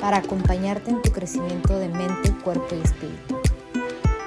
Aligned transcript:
para 0.00 0.18
acompañarte 0.18 0.90
en 0.90 1.02
tu 1.02 1.12
crecimiento 1.12 1.78
de 1.78 1.88
mente, 1.88 2.32
cuerpo 2.42 2.74
y 2.74 2.80
espíritu. 2.80 3.40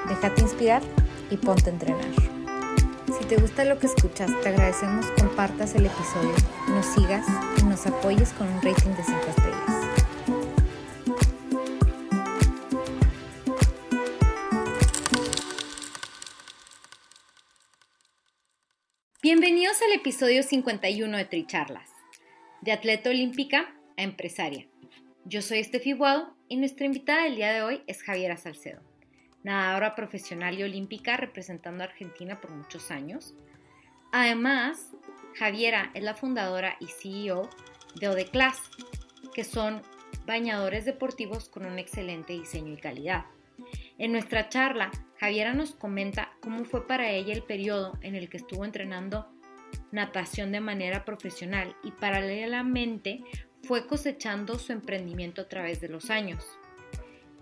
Déjate 0.08 0.42
inspirar 0.42 0.82
y 1.30 1.38
ponte 1.38 1.70
a 1.70 1.74
entrenar. 1.74 2.06
Si 3.18 3.26
te 3.26 3.38
gusta 3.38 3.66
lo 3.66 3.80
que 3.80 3.88
escuchas, 3.88 4.32
te 4.42 4.50
agradecemos 4.50 5.06
compartas 5.20 5.76
el 5.76 5.86
episodio, 5.86 6.34
nos 6.70 6.86
sigas 6.86 7.26
y 7.58 7.64
nos 7.64 7.86
apoyes 7.88 8.32
con 8.34 8.48
un 8.48 8.62
rating 8.62 8.92
de 8.92 9.04
5 9.04 9.20
estrellas. 9.30 9.84
Bienvenidos 19.22 19.82
al 19.82 19.94
episodio 19.94 20.44
51 20.44 21.18
de 21.18 21.26
Tricharlas, 21.26 21.90
de 22.62 22.74
atleta 22.74 23.10
olímpica 23.10 23.74
a 23.96 24.04
empresaria. 24.04 24.73
Yo 25.26 25.42
soy 25.42 25.60
Estefi 25.60 25.94
Guado 25.94 26.36
y 26.50 26.58
nuestra 26.58 26.86
invitada 26.86 27.24
del 27.24 27.38
día 27.38 27.54
de 27.54 27.62
hoy 27.62 27.82
es 27.88 28.04
Javiera 28.04 28.36
Salcedo, 28.36 28.82
nadadora 29.42 29.96
profesional 29.96 30.60
y 30.60 30.64
olímpica 30.64 31.16
representando 31.16 31.82
a 31.82 31.88
Argentina 31.88 32.42
por 32.42 32.52
muchos 32.52 32.92
años. 32.92 33.34
Además, 34.12 34.92
Javiera 35.36 35.92
es 35.94 36.04
la 36.04 36.14
fundadora 36.14 36.76
y 36.82 36.88
CEO 36.88 37.50
de 37.96 38.10
Odeclass, 38.10 38.70
que 39.34 39.46
son 39.46 39.82
bañadores 40.26 40.84
deportivos 40.84 41.48
con 41.48 41.66
un 41.66 41.80
excelente 41.80 42.34
diseño 42.34 42.74
y 42.74 42.78
calidad. 42.78 43.24
En 43.98 44.12
nuestra 44.12 44.50
charla, 44.50 44.92
Javiera 45.20 45.54
nos 45.54 45.74
comenta 45.74 46.34
cómo 46.42 46.66
fue 46.66 46.86
para 46.86 47.10
ella 47.12 47.34
el 47.34 47.44
periodo 47.44 47.98
en 48.02 48.16
el 48.16 48.30
que 48.30 48.38
estuvo 48.38 48.66
entrenando 48.66 49.30
natación 49.94 50.52
de 50.52 50.60
manera 50.60 51.06
profesional 51.06 51.78
y 51.82 51.92
paralelamente 51.92 53.24
fue 53.64 53.88
cosechando 53.88 54.60
su 54.60 54.74
emprendimiento 54.74 55.42
a 55.42 55.48
través 55.48 55.80
de 55.80 55.88
los 55.88 56.10
años. 56.10 56.46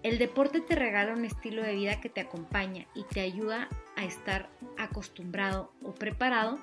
El 0.03 0.17
deporte 0.17 0.61
te 0.61 0.75
regala 0.75 1.13
un 1.13 1.25
estilo 1.25 1.63
de 1.63 1.75
vida 1.75 1.99
que 1.99 2.09
te 2.09 2.21
acompaña 2.21 2.87
y 2.95 3.03
te 3.03 3.21
ayuda 3.21 3.69
a 3.95 4.05
estar 4.05 4.49
acostumbrado 4.77 5.71
o 5.83 5.93
preparado 5.93 6.59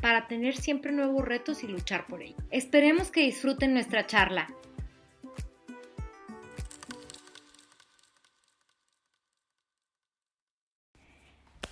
para 0.00 0.26
tener 0.26 0.56
siempre 0.56 0.92
nuevos 0.92 1.24
retos 1.24 1.64
y 1.64 1.66
luchar 1.66 2.06
por 2.06 2.22
ello. 2.22 2.36
Esperemos 2.50 3.10
que 3.10 3.22
disfruten 3.22 3.74
nuestra 3.74 4.06
charla. 4.06 4.48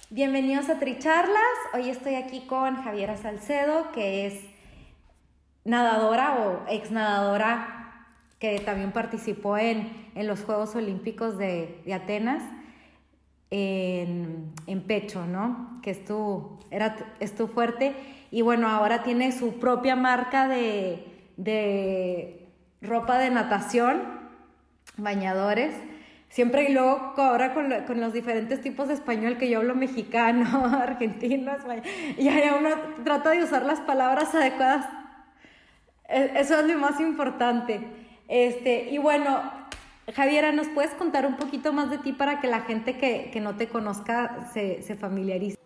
Bienvenidos 0.08 0.70
a 0.70 0.78
Tricharlas. 0.78 1.42
Hoy 1.74 1.90
estoy 1.90 2.14
aquí 2.14 2.46
con 2.46 2.82
Javiera 2.82 3.16
Salcedo, 3.16 3.92
que 3.92 4.26
es 4.26 4.55
nadadora 5.66 6.38
o 6.38 6.72
ex 6.72 6.90
nadadora 6.90 7.76
que 8.38 8.60
también 8.60 8.92
participó 8.92 9.58
en, 9.58 10.06
los 10.14 10.42
Juegos 10.42 10.74
Olímpicos 10.74 11.36
de, 11.36 11.82
Atenas 11.92 12.42
en, 13.50 14.52
pecho, 14.86 15.26
¿no? 15.26 15.80
Que 15.82 15.90
estuvo, 15.90 16.58
era, 16.70 16.96
estuvo 17.20 17.48
fuerte 17.48 17.94
y 18.30 18.42
bueno, 18.42 18.68
ahora 18.68 19.02
tiene 19.02 19.32
su 19.32 19.58
propia 19.58 19.96
marca 19.96 20.48
de, 20.48 21.04
de 21.36 22.48
ropa 22.80 23.18
de 23.18 23.30
natación, 23.30 24.02
bañadores. 24.96 25.74
Siempre 26.28 26.68
y 26.68 26.72
luego 26.72 27.14
ahora 27.16 27.54
con, 27.54 27.72
con, 27.86 28.00
los 28.00 28.12
diferentes 28.12 28.60
tipos 28.60 28.88
de 28.88 28.94
español 28.94 29.38
que 29.38 29.48
yo 29.48 29.58
hablo 29.60 29.74
mexicano, 29.74 30.66
argentino, 30.82 31.52
y 32.18 32.24
ya 32.24 32.56
uno 32.58 32.70
trata 33.04 33.30
de 33.30 33.44
usar 33.44 33.64
las 33.64 33.80
palabras 33.80 34.34
adecuadas 34.34 34.86
eso 36.08 36.60
es 36.60 36.66
lo 36.66 36.78
más 36.78 37.00
importante. 37.00 37.80
Este, 38.28 38.90
y 38.90 38.98
bueno, 38.98 39.50
Javiera, 40.14 40.52
¿nos 40.52 40.68
puedes 40.68 40.92
contar 40.92 41.26
un 41.26 41.36
poquito 41.36 41.72
más 41.72 41.90
de 41.90 41.98
ti 41.98 42.12
para 42.12 42.40
que 42.40 42.46
la 42.46 42.60
gente 42.60 42.96
que, 42.96 43.30
que 43.32 43.40
no 43.40 43.56
te 43.56 43.68
conozca 43.68 44.48
se, 44.52 44.82
se, 44.82 44.94
familiarice? 44.96 45.56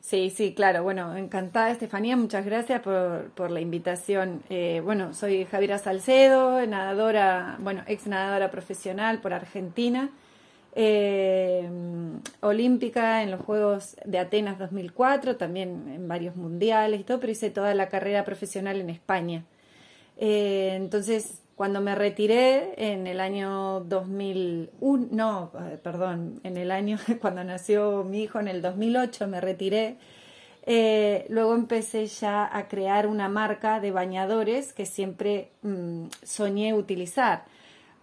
Sí, 0.00 0.30
sí, 0.30 0.54
claro. 0.54 0.82
Bueno, 0.82 1.16
encantada, 1.16 1.70
Estefanía. 1.70 2.16
Muchas 2.16 2.44
gracias 2.44 2.80
por, 2.80 3.30
por 3.30 3.50
la 3.50 3.60
invitación. 3.60 4.42
Eh, 4.50 4.80
bueno, 4.84 5.14
soy 5.14 5.44
Javiera 5.44 5.78
Salcedo, 5.78 6.64
nadadora, 6.66 7.56
bueno, 7.60 7.82
ex 7.86 8.06
nadadora 8.06 8.50
profesional 8.50 9.20
por 9.20 9.32
Argentina 9.32 10.10
eh, 10.74 11.68
olímpica 12.40 13.22
en 13.22 13.30
los 13.30 13.40
Juegos 13.40 13.96
de 14.04 14.18
Atenas 14.18 14.58
2004, 14.58 15.36
también 15.36 15.88
en 15.92 16.08
varios 16.08 16.36
mundiales 16.36 17.00
y 17.00 17.04
todo, 17.04 17.20
pero 17.20 17.32
hice 17.32 17.50
toda 17.50 17.74
la 17.74 17.88
carrera 17.88 18.24
profesional 18.24 18.80
en 18.80 18.90
España. 18.90 19.44
Eh, 20.16 20.72
entonces, 20.74 21.42
cuando 21.56 21.80
me 21.80 21.94
retiré 21.94 22.74
en 22.76 23.06
el 23.06 23.20
año 23.20 23.80
2001, 23.80 25.08
no, 25.10 25.52
eh, 25.58 25.78
perdón, 25.82 26.40
en 26.44 26.56
el 26.56 26.70
año 26.70 26.98
cuando 27.20 27.42
nació 27.44 28.04
mi 28.04 28.22
hijo, 28.22 28.38
en 28.38 28.48
el 28.48 28.62
2008 28.62 29.26
me 29.26 29.40
retiré. 29.40 29.96
Luego 31.28 31.54
empecé 31.54 32.06
ya 32.06 32.48
a 32.56 32.68
crear 32.68 33.08
una 33.08 33.28
marca 33.28 33.80
de 33.80 33.90
bañadores 33.90 34.72
que 34.72 34.86
siempre 34.86 35.50
mm, 35.62 36.04
soñé 36.22 36.74
utilizar 36.74 37.44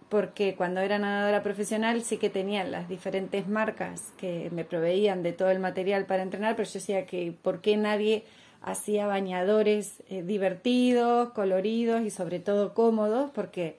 porque 0.08 0.54
cuando 0.56 0.80
era 0.80 0.98
nadadora 0.98 1.42
profesional 1.42 2.02
sí 2.02 2.16
que 2.16 2.30
tenía 2.30 2.64
las 2.64 2.88
diferentes 2.88 3.46
marcas 3.46 4.12
que 4.16 4.48
me 4.52 4.64
proveían 4.64 5.22
de 5.22 5.32
todo 5.32 5.50
el 5.50 5.58
material 5.58 6.06
para 6.06 6.22
entrenar, 6.22 6.56
pero 6.56 6.66
yo 6.66 6.74
decía 6.74 7.06
que 7.06 7.34
por 7.42 7.60
qué 7.60 7.76
nadie 7.76 8.24
hacía 8.62 9.06
bañadores 9.06 10.02
eh, 10.08 10.22
divertidos, 10.22 11.30
coloridos 11.30 12.02
y 12.02 12.10
sobre 12.10 12.40
todo 12.40 12.74
cómodos, 12.74 13.30
porque 13.34 13.76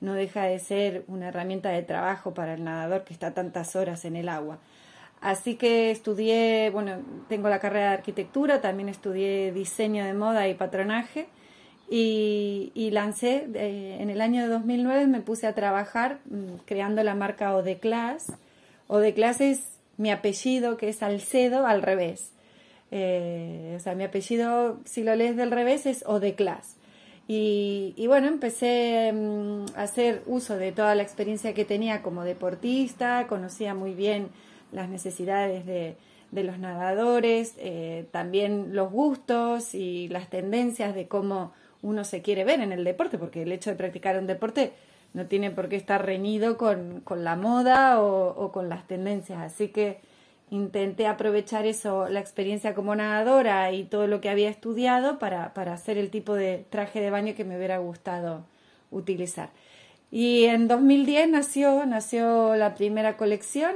no 0.00 0.14
deja 0.14 0.44
de 0.44 0.58
ser 0.58 1.04
una 1.08 1.28
herramienta 1.28 1.70
de 1.70 1.82
trabajo 1.82 2.34
para 2.34 2.54
el 2.54 2.64
nadador 2.64 3.04
que 3.04 3.12
está 3.12 3.32
tantas 3.32 3.74
horas 3.76 4.04
en 4.04 4.16
el 4.16 4.28
agua. 4.28 4.58
Así 5.20 5.56
que 5.56 5.90
estudié, 5.90 6.70
bueno, 6.70 6.98
tengo 7.28 7.48
la 7.48 7.58
carrera 7.58 7.88
de 7.88 7.94
arquitectura, 7.94 8.60
también 8.60 8.88
estudié 8.88 9.52
diseño 9.52 10.04
de 10.04 10.14
moda 10.14 10.48
y 10.48 10.54
patronaje 10.54 11.28
y, 11.92 12.90
lancé, 12.92 13.48
eh, 13.54 13.96
en 14.00 14.10
el 14.10 14.20
año 14.20 14.42
de 14.42 14.48
2009 14.48 15.08
me 15.08 15.20
puse 15.20 15.46
a 15.46 15.54
trabajar 15.54 16.20
mm, 16.26 16.60
creando 16.64 17.02
la 17.02 17.14
marca 17.14 17.54
Odeclass. 17.56 18.32
Odeclass 18.86 19.40
es 19.40 19.62
mi 19.96 20.10
apellido, 20.10 20.76
que 20.76 20.88
es 20.88 20.96
Salcedo, 20.96 21.66
al 21.66 21.82
revés. 21.82 22.30
Eh, 22.92 23.74
o 23.76 23.80
sea, 23.80 23.94
mi 23.94 24.04
apellido, 24.04 24.78
si 24.84 25.02
lo 25.02 25.16
lees 25.16 25.36
del 25.36 25.50
revés, 25.50 25.84
es 25.86 26.04
Odeclass. 26.06 26.76
Y, 27.26 27.94
y 27.96 28.06
bueno, 28.06 28.28
empecé 28.28 29.12
mm, 29.12 29.76
a 29.76 29.82
hacer 29.82 30.22
uso 30.26 30.56
de 30.56 30.70
toda 30.70 30.94
la 30.94 31.02
experiencia 31.02 31.54
que 31.54 31.64
tenía 31.64 32.02
como 32.02 32.22
deportista, 32.24 33.26
conocía 33.26 33.74
muy 33.74 33.94
bien 33.94 34.28
las 34.70 34.88
necesidades 34.88 35.66
de, 35.66 35.96
de 36.30 36.44
los 36.44 36.58
nadadores, 36.58 37.54
eh, 37.58 38.06
también 38.12 38.74
los 38.74 38.90
gustos 38.90 39.74
y 39.74 40.08
las 40.08 40.28
tendencias 40.30 40.94
de 40.94 41.08
cómo 41.08 41.52
uno 41.82 42.04
se 42.04 42.22
quiere 42.22 42.44
ver 42.44 42.60
en 42.60 42.72
el 42.72 42.84
deporte, 42.84 43.18
porque 43.18 43.42
el 43.42 43.52
hecho 43.52 43.70
de 43.70 43.76
practicar 43.76 44.18
un 44.18 44.26
deporte 44.26 44.72
no 45.12 45.26
tiene 45.26 45.50
por 45.50 45.68
qué 45.68 45.76
estar 45.76 46.04
reñido 46.04 46.56
con, 46.56 47.00
con 47.00 47.24
la 47.24 47.36
moda 47.36 48.00
o, 48.00 48.52
con 48.52 48.68
las 48.68 48.86
tendencias. 48.86 49.40
Así 49.40 49.68
que 49.68 50.00
intenté 50.50 51.06
aprovechar 51.06 51.66
eso, 51.66 52.08
la 52.08 52.20
experiencia 52.20 52.74
como 52.74 52.94
nadadora 52.94 53.72
y 53.72 53.84
todo 53.84 54.06
lo 54.06 54.20
que 54.20 54.28
había 54.28 54.50
estudiado 54.50 55.18
para, 55.18 55.54
para 55.54 55.72
hacer 55.72 55.96
el 55.98 56.10
tipo 56.10 56.34
de 56.34 56.64
traje 56.70 57.00
de 57.00 57.10
baño 57.10 57.34
que 57.34 57.44
me 57.44 57.56
hubiera 57.56 57.78
gustado 57.78 58.44
utilizar. 58.90 59.50
Y 60.10 60.44
en 60.44 60.66
2010 60.66 61.28
nació, 61.28 61.86
nació 61.86 62.56
la 62.56 62.74
primera 62.74 63.16
colección, 63.16 63.74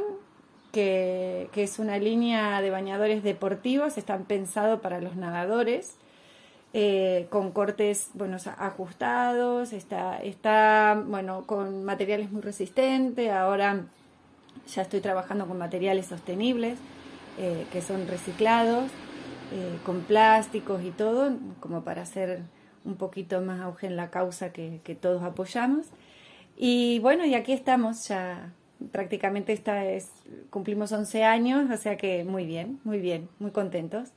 que, 0.73 1.49
que 1.53 1.63
es 1.63 1.79
una 1.79 1.99
línea 1.99 2.61
de 2.61 2.71
bañadores 2.71 3.23
deportivos, 3.23 3.97
están 3.97 4.25
pensados 4.25 4.81
para 4.81 5.01
los 5.01 5.15
nadadores 5.15 5.97
eh, 6.77 7.29
con 7.31 7.53
cortes 7.53 8.09
bueno, 8.15 8.37
ajustados, 8.59 9.73
está, 9.73 10.19
está 10.19 11.01
bueno, 11.07 11.47
con 11.47 11.85
materiales 11.85 12.33
muy 12.33 12.43
resistentes, 12.43 13.31
ahora 13.31 13.85
ya 14.67 14.83
estoy 14.83 15.01
trabajando 15.01 15.47
con 15.47 15.57
materiales 15.57 16.07
sostenibles 16.07 16.77
eh, 17.39 17.65
que 17.73 17.81
son 17.81 18.09
reciclados, 18.09 18.91
eh, 19.53 19.79
con 19.87 20.01
plásticos 20.01 20.83
y 20.83 20.91
todo, 20.91 21.37
como 21.61 21.85
para 21.85 22.03
hacer 22.03 22.43
un 22.85 22.97
poquito 22.97 23.41
más 23.41 23.61
auge 23.61 23.87
en 23.87 23.95
la 23.95 24.11
causa 24.11 24.53
que, 24.53 24.81
que 24.83 24.97
todos 24.97 25.23
apoyamos. 25.23 25.87
Y 26.57 26.99
bueno, 26.99 27.25
y 27.25 27.35
aquí 27.35 27.53
estamos 27.53 28.09
ya 28.09 28.53
prácticamente 28.91 29.53
esta 29.53 29.85
es, 29.85 30.11
cumplimos 30.51 30.91
11 30.91 31.23
años, 31.23 31.71
o 31.71 31.77
sea 31.77 31.97
que 31.97 32.25
muy 32.25 32.47
bien, 32.47 32.81
muy 32.83 32.99
bien, 32.99 33.29
muy 33.39 33.53
contentos. 33.53 34.11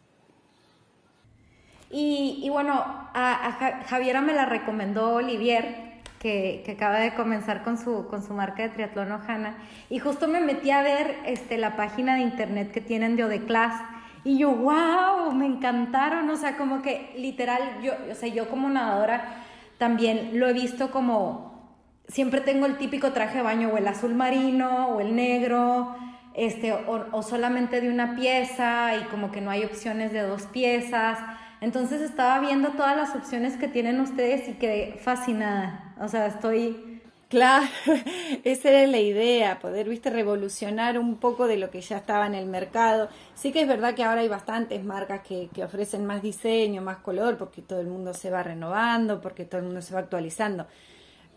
Y, 1.89 2.48
bueno, 2.50 2.74
a, 3.13 3.84
Javiera 3.88 4.22
me 4.22 4.34
la 4.34 4.45
recomendó 4.45 5.16
Olivier, 5.16 5.88
que, 6.19 6.63
acaba 6.75 7.00
de 7.00 7.13
comenzar 7.13 7.63
con 7.63 7.78
su, 7.78 8.07
con 8.07 8.24
su 8.24 8.34
marca 8.34 8.63
de 8.63 8.69
triatlón 8.69 9.12
Ojana, 9.12 9.56
y 9.89 10.00
justo 10.00 10.28
me 10.28 10.42
metí 10.42 10.72
a 10.72 10.81
ver 10.81 11.16
este, 11.25 11.57
la 11.57 11.75
página 11.75 12.16
de 12.16 12.22
internet 12.22 12.72
que 12.72 12.81
tienen 12.81 13.16
de 13.16 13.24
Odeclass, 13.24 13.81
y 14.25 14.38
yo, 14.39 14.51
wow, 14.51 15.31
me 15.31 15.45
encantaron, 15.45 16.30
o 16.30 16.36
sea, 16.36 16.57
como 16.57 16.81
que 16.81 17.13
literal, 17.18 17.62
yo, 17.81 17.94
o 17.94 18.25
yo 18.25 18.50
como 18.50 18.69
nadadora 18.69 19.44
también 19.78 20.31
lo 20.39 20.50
he 20.50 20.54
visto 20.54 20.92
como, 20.92 21.72
siempre 22.10 22.42
tengo 22.42 22.66
el 22.66 22.78
típico 22.78 23.13
traje 23.13 23.38
de 23.38 23.44
baño, 23.44 23.69
o 23.69 23.78
el 23.78 23.88
azul 23.88 24.13
marino, 24.13 24.89
o 24.89 25.00
el 25.00 25.16
negro, 25.16 25.95
este, 26.34 26.74
o 26.74 27.24
solamente 27.24 27.80
de 27.80 27.89
una 27.89 28.16
pieza, 28.16 28.98
y 28.98 29.06
como 29.06 29.31
que 29.31 29.39
no 29.39 29.50
hay 29.50 29.63
opciones 29.63 30.12
de 30.12 30.22
dos 30.22 30.44
piezas, 30.44 31.19
entonces 31.62 32.01
estaba 32.01 32.39
viendo 32.39 32.69
todas 32.69 32.95
las 32.95 33.15
opciones 33.15 33.57
que 33.57 33.68
tienen 33.68 34.00
ustedes 34.00 34.48
y 34.48 34.54
quedé 34.54 34.98
fascinada. 35.01 35.94
O 36.00 36.07
sea, 36.07 36.27
estoy... 36.27 37.01
Claro, 37.30 37.68
esa 38.45 38.69
era 38.69 38.88
la 38.88 39.00
idea, 39.00 39.59
poder, 39.59 39.89
viste, 39.89 40.09
revolucionar 40.09 40.98
un 40.98 41.18
poco 41.18 41.45
de 41.45 41.57
lo 41.57 41.69
que 41.69 41.81
ya 41.81 41.98
estaba 41.98 42.25
en 42.25 42.36
el 42.36 42.45
mercado. 42.45 43.09
Sí 43.36 43.51
que 43.51 43.62
es 43.62 43.68
verdad 43.68 43.95
que 43.95 44.06
ahora 44.06 44.21
hay 44.21 44.30
bastantes 44.30 44.81
marcas 44.86 45.24
que, 45.27 45.50
que 45.54 45.65
ofrecen 45.65 46.06
más 46.06 46.21
diseño, 46.21 46.81
más 46.81 47.00
color, 47.00 47.38
porque 47.38 47.62
todo 47.62 47.81
el 47.81 47.88
mundo 47.88 48.13
se 48.13 48.30
va 48.30 48.44
renovando, 48.44 49.19
porque 49.19 49.44
todo 49.44 49.60
el 49.60 49.65
mundo 49.65 49.81
se 49.81 49.94
va 49.94 50.00
actualizando. 50.00 50.68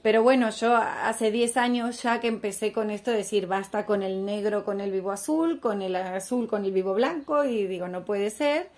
Pero 0.02 0.22
bueno, 0.22 0.48
yo 0.50 0.76
hace 0.76 1.30
10 1.30 1.56
años 1.56 2.02
ya 2.02 2.20
que 2.20 2.28
empecé 2.28 2.72
con 2.72 2.90
esto 2.90 3.10
de 3.10 3.18
decir 3.18 3.46
basta 3.46 3.84
con 3.84 4.02
el 4.02 4.24
negro, 4.24 4.64
con 4.64 4.80
el 4.80 4.92
vivo 4.92 5.10
azul, 5.10 5.60
con 5.60 5.82
el 5.82 5.96
azul, 5.96 6.46
con 6.46 6.64
el 6.64 6.72
vivo 6.72 6.94
blanco, 6.94 7.44
y 7.44 7.66
digo, 7.66 7.88
no 7.88 8.04
puede 8.04 8.30
ser 8.30 8.70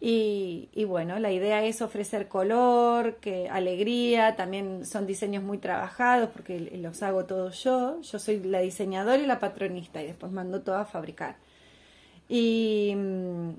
y, 0.00 0.84
bueno, 0.84 1.18
la 1.18 1.32
idea 1.32 1.64
es 1.64 1.82
ofrecer 1.82 2.28
color, 2.28 3.16
que 3.16 3.48
alegría, 3.48 4.36
también 4.36 4.86
son 4.86 5.06
diseños 5.06 5.42
muy 5.42 5.58
trabajados 5.58 6.30
porque 6.32 6.60
los 6.60 7.02
hago 7.02 7.24
todos 7.24 7.64
yo. 7.64 8.00
Yo 8.02 8.18
soy 8.20 8.40
la 8.40 8.60
diseñadora 8.60 9.18
y 9.18 9.26
la 9.26 9.40
patronista 9.40 10.00
y 10.00 10.06
después 10.06 10.30
mando 10.30 10.62
todo 10.62 10.76
a 10.76 10.84
fabricar. 10.84 11.36
Y, 12.28 12.94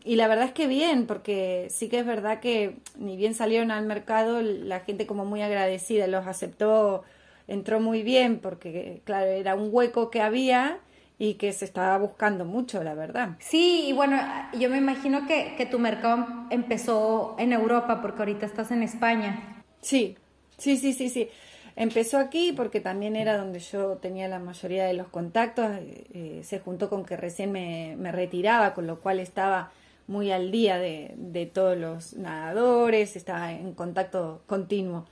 y, 0.06 0.16
la 0.16 0.28
verdad 0.28 0.46
es 0.46 0.54
que 0.54 0.68
bien, 0.68 1.08
porque 1.08 1.68
sí 1.72 1.90
que 1.90 2.00
es 2.00 2.06
verdad 2.06 2.40
que 2.40 2.78
ni 2.98 3.18
bien 3.18 3.34
salieron 3.34 3.72
al 3.72 3.86
mercado, 3.86 4.42
la 4.42 4.80
gente 4.82 5.08
como 5.08 5.26
muy 5.26 5.42
agradecida 5.42 6.08
los 6.08 6.28
aceptó, 6.28 7.04
entró 7.48 7.80
muy 7.82 8.04
bien, 8.04 8.40
porque 8.40 9.02
claro, 9.06 9.26
era 9.26 9.56
un 9.56 9.70
hueco 9.72 10.12
que 10.12 10.22
había 10.22 10.80
y 11.22 11.34
que 11.34 11.52
se 11.52 11.66
estaba 11.66 11.98
buscando 11.98 12.46
mucho, 12.46 12.82
la 12.82 12.96
verdad. 12.96 13.36
Sí, 13.40 13.84
y 13.88 13.94
bueno, 13.94 14.18
yo 14.58 14.70
me 14.70 14.78
imagino 14.78 15.28
que, 15.28 15.54
que 15.58 15.66
tu 15.66 15.78
mercado 15.78 16.26
empezó 16.50 17.36
en 17.38 17.52
Europa, 17.52 18.02
porque 18.02 18.20
ahorita 18.20 18.46
estás 18.46 18.72
en 18.72 18.84
España. 18.84 19.64
Sí, 19.82 20.18
sí, 20.58 20.78
sí, 20.78 20.94
sí, 20.94 21.10
sí. 21.10 21.30
Empezó 21.76 22.18
aquí 22.18 22.54
porque 22.54 22.80
también 22.80 23.18
era 23.18 23.38
donde 23.38 23.60
yo 23.60 23.98
tenía 23.98 24.30
la 24.30 24.40
mayoría 24.40 24.86
de 24.86 24.94
los 24.94 25.08
contactos. 25.10 25.68
Eh, 25.82 26.42
se 26.44 26.60
juntó 26.60 26.90
con 26.90 27.06
que 27.06 27.18
recién 27.18 27.52
me, 27.52 27.96
me, 27.98 28.14
retiraba, 28.14 28.74
con 28.74 28.88
lo 28.88 29.00
cual 29.00 29.20
estaba 29.20 29.72
muy 30.08 30.32
al 30.32 30.52
día 30.52 30.78
de, 30.78 31.14
de 31.18 31.46
todos 31.46 31.78
los 31.78 32.14
nadadores, 32.14 33.18
estaba 33.18 33.52
en 33.52 33.74
contacto 33.74 34.42
continuo. 34.48 35.06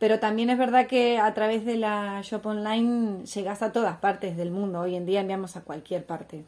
Pero 0.00 0.18
también 0.18 0.48
es 0.48 0.56
verdad 0.56 0.86
que 0.86 1.18
a 1.18 1.32
través 1.34 1.66
de 1.66 1.76
la 1.76 2.22
shop 2.22 2.46
online 2.46 3.26
llegas 3.26 3.60
a 3.60 3.70
todas 3.70 3.98
partes 3.98 4.34
del 4.34 4.50
mundo. 4.50 4.80
Hoy 4.80 4.96
en 4.96 5.04
día 5.04 5.20
enviamos 5.20 5.56
a 5.56 5.60
cualquier 5.60 6.06
parte. 6.06 6.42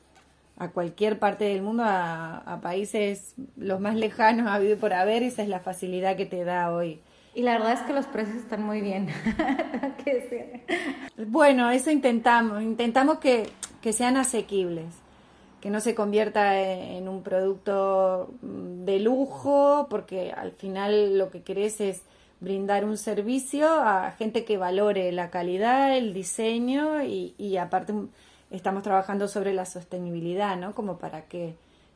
A 0.57 0.71
cualquier 0.71 1.19
parte 1.19 1.45
del 1.45 1.61
mundo, 1.61 1.83
a, 1.87 2.61
países 2.63 3.35
los 3.59 3.79
más 3.79 3.95
lejanos 3.95 4.47
ha 4.47 4.55
habido 4.55 4.79
por 4.79 4.95
haber. 4.95 5.23
Esa 5.23 5.43
es 5.43 5.51
la 5.51 5.61
facilidad 5.61 6.17
que 6.17 6.25
te 6.25 6.45
da 6.45 6.73
hoy. 6.73 7.01
Y 7.35 7.43
la 7.43 7.53
verdad 7.53 7.75
es 7.75 7.81
que 7.81 7.93
los 7.93 8.07
precios 8.07 8.39
están 8.39 8.63
muy 8.63 8.81
bien. 8.81 9.09
bueno, 11.27 11.71
eso 11.71 11.91
intentamos. 11.91 12.63
Intentamos 12.63 13.19
que, 13.19 13.51
que 13.83 13.93
sean 13.93 14.17
asequibles 14.17 14.87
que 15.61 15.71
no 15.71 15.81
se 15.81 15.95
convierta 15.95 16.61
en 16.61 17.09
un 17.09 17.23
producto 17.23 18.35
de 18.43 18.99
lujo, 18.99 19.87
porque 19.89 20.33
al 20.33 20.51
final 20.51 21.17
lo 21.19 21.31
que 21.31 21.43
querés 21.43 21.81
es 21.81 22.03
brindar 22.43 22.85
un 22.85 22.99
servicio 22.99 23.69
a 23.69 24.11
gente 24.19 24.45
que 24.45 24.59
valore 24.59 25.13
la 25.13 25.31
calidad, 25.31 25.97
el 25.97 26.13
diseño 26.13 27.03
y, 27.03 27.35
y 27.39 27.57
aparte 27.57 27.95
estamos 28.51 28.83
trabajando 28.83 29.29
sobre 29.29 29.55
la 29.55 29.65
sostenibilidad, 29.65 30.57
¿no? 30.57 30.75
Como 30.75 30.99
para 30.99 31.23
que 31.23 31.55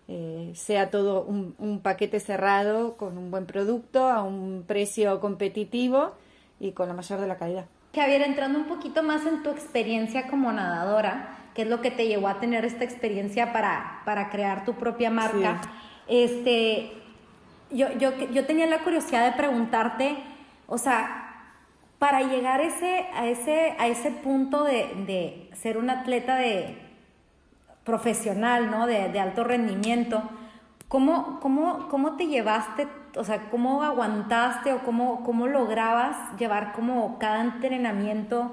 eh, 0.09 0.53
sea 0.55 0.91
todo 0.91 1.23
un, 1.23 1.57
un, 1.59 1.81
paquete 1.81 2.21
cerrado 2.21 2.97
con 2.97 3.19
un 3.19 3.33
buen 3.33 3.45
producto 3.45 4.09
a 4.09 4.23
un 4.23 4.65
precio 4.67 5.19
competitivo 5.21 6.13
y 6.61 6.73
con 6.73 6.87
la 6.87 6.95
mayor 6.95 7.21
de 7.21 7.27
la 7.27 7.37
calidad. 7.37 7.67
Javier, 7.93 8.23
entrando 8.23 8.59
un 8.59 8.67
poquito 8.67 9.03
más 9.03 9.27
en 9.27 9.43
tu 9.43 9.51
experiencia 9.51 10.29
como 10.29 10.53
nadadora, 10.53 11.39
¿qué 11.55 11.63
es 11.63 11.69
lo 11.69 11.81
que 11.81 11.91
te 11.91 12.07
llevó 12.07 12.29
a 12.29 12.39
tener 12.39 12.65
esta 12.65 12.85
experiencia 12.85 13.53
para, 13.53 14.03
para 14.05 14.31
crear 14.31 14.65
tu 14.65 14.75
propia 14.75 15.11
marca? 15.11 15.61
Este, 16.07 16.93
yo, 17.71 17.89
yo, 17.99 18.17
yo 18.33 18.47
tenía 18.47 18.67
la 18.67 18.85
curiosidad 18.85 19.31
de 19.31 19.37
preguntarte, 19.37 20.17
o 20.67 20.79
sea, 20.79 21.27
para 21.99 22.23
llegar 22.23 22.61
ese, 22.61 23.07
a, 23.15 23.27
ese, 23.27 23.75
a 23.79 23.87
ese 23.87 24.11
punto 24.11 24.65
de, 24.65 25.51
ser 25.55 25.79
un 25.79 25.91
atleta 25.91 26.37
de, 26.37 26.79
profesional, 27.85 28.71
¿no? 28.71 28.87
De, 28.87 29.19
alto 29.19 29.45
rendimiento, 29.45 30.23
¿cómo, 30.89 31.39
cómo, 31.41 31.89
cómo 31.89 32.17
te 32.17 32.27
llevaste, 32.27 32.89
o 33.17 33.25
sea, 33.25 33.49
cómo 33.51 33.83
aguantaste 33.83 34.73
o 34.73 34.81
cómo, 34.81 35.23
cómo 35.25 35.47
lograbas 35.47 36.17
llevar 36.39 36.73
como 36.73 37.19
cada 37.19 37.41
entrenamiento 37.41 38.51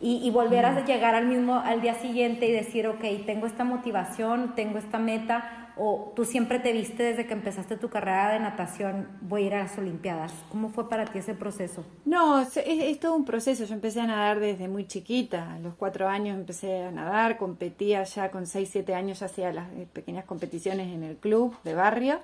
y, 0.00 0.20
y 0.22 0.30
volver 0.30 0.66
a 0.66 0.84
llegar 0.84 1.14
al 1.14 1.26
mismo, 1.26 1.54
al 1.54 1.80
día 1.80 1.94
siguiente 1.94 2.46
y 2.46 2.52
decir, 2.52 2.86
ok, 2.88 3.02
tengo 3.24 3.46
esta 3.46 3.64
motivación, 3.64 4.54
tengo 4.54 4.78
esta 4.78 4.98
meta, 4.98 5.63
o 5.76 6.12
tú 6.14 6.24
siempre 6.24 6.60
te 6.60 6.72
viste 6.72 7.02
desde 7.02 7.26
que 7.26 7.32
empezaste 7.32 7.76
tu 7.76 7.88
carrera 7.88 8.32
de 8.32 8.40
natación, 8.40 9.08
voy 9.22 9.42
a 9.42 9.46
ir 9.46 9.54
a 9.54 9.58
las 9.64 9.76
Olimpiadas? 9.76 10.32
¿Cómo 10.50 10.68
fue 10.68 10.88
para 10.88 11.04
ti 11.04 11.18
ese 11.18 11.34
proceso? 11.34 11.84
No, 12.04 12.40
es, 12.40 13.00
todo 13.00 13.16
un 13.16 13.24
proceso. 13.24 13.64
Yo 13.64 13.74
empecé 13.74 14.00
a 14.00 14.06
nadar 14.06 14.38
desde 14.38 14.68
muy 14.68 14.86
chiquita. 14.86 15.54
A 15.54 15.58
los 15.58 15.74
cuatro 15.74 16.08
años 16.08 16.36
empecé 16.36 16.84
a 16.84 16.90
nadar, 16.92 17.36
competía 17.38 18.04
ya 18.04 18.30
con 18.30 18.46
seis, 18.46 18.68
siete 18.70 18.94
años, 18.94 19.20
ya 19.20 19.26
hacía 19.26 19.52
las 19.52 19.70
eh, 19.72 19.88
pequeñas 19.92 20.24
competiciones 20.24 20.92
en 20.92 21.02
el 21.02 21.16
club 21.16 21.56
de 21.64 21.74
barrio. 21.74 22.20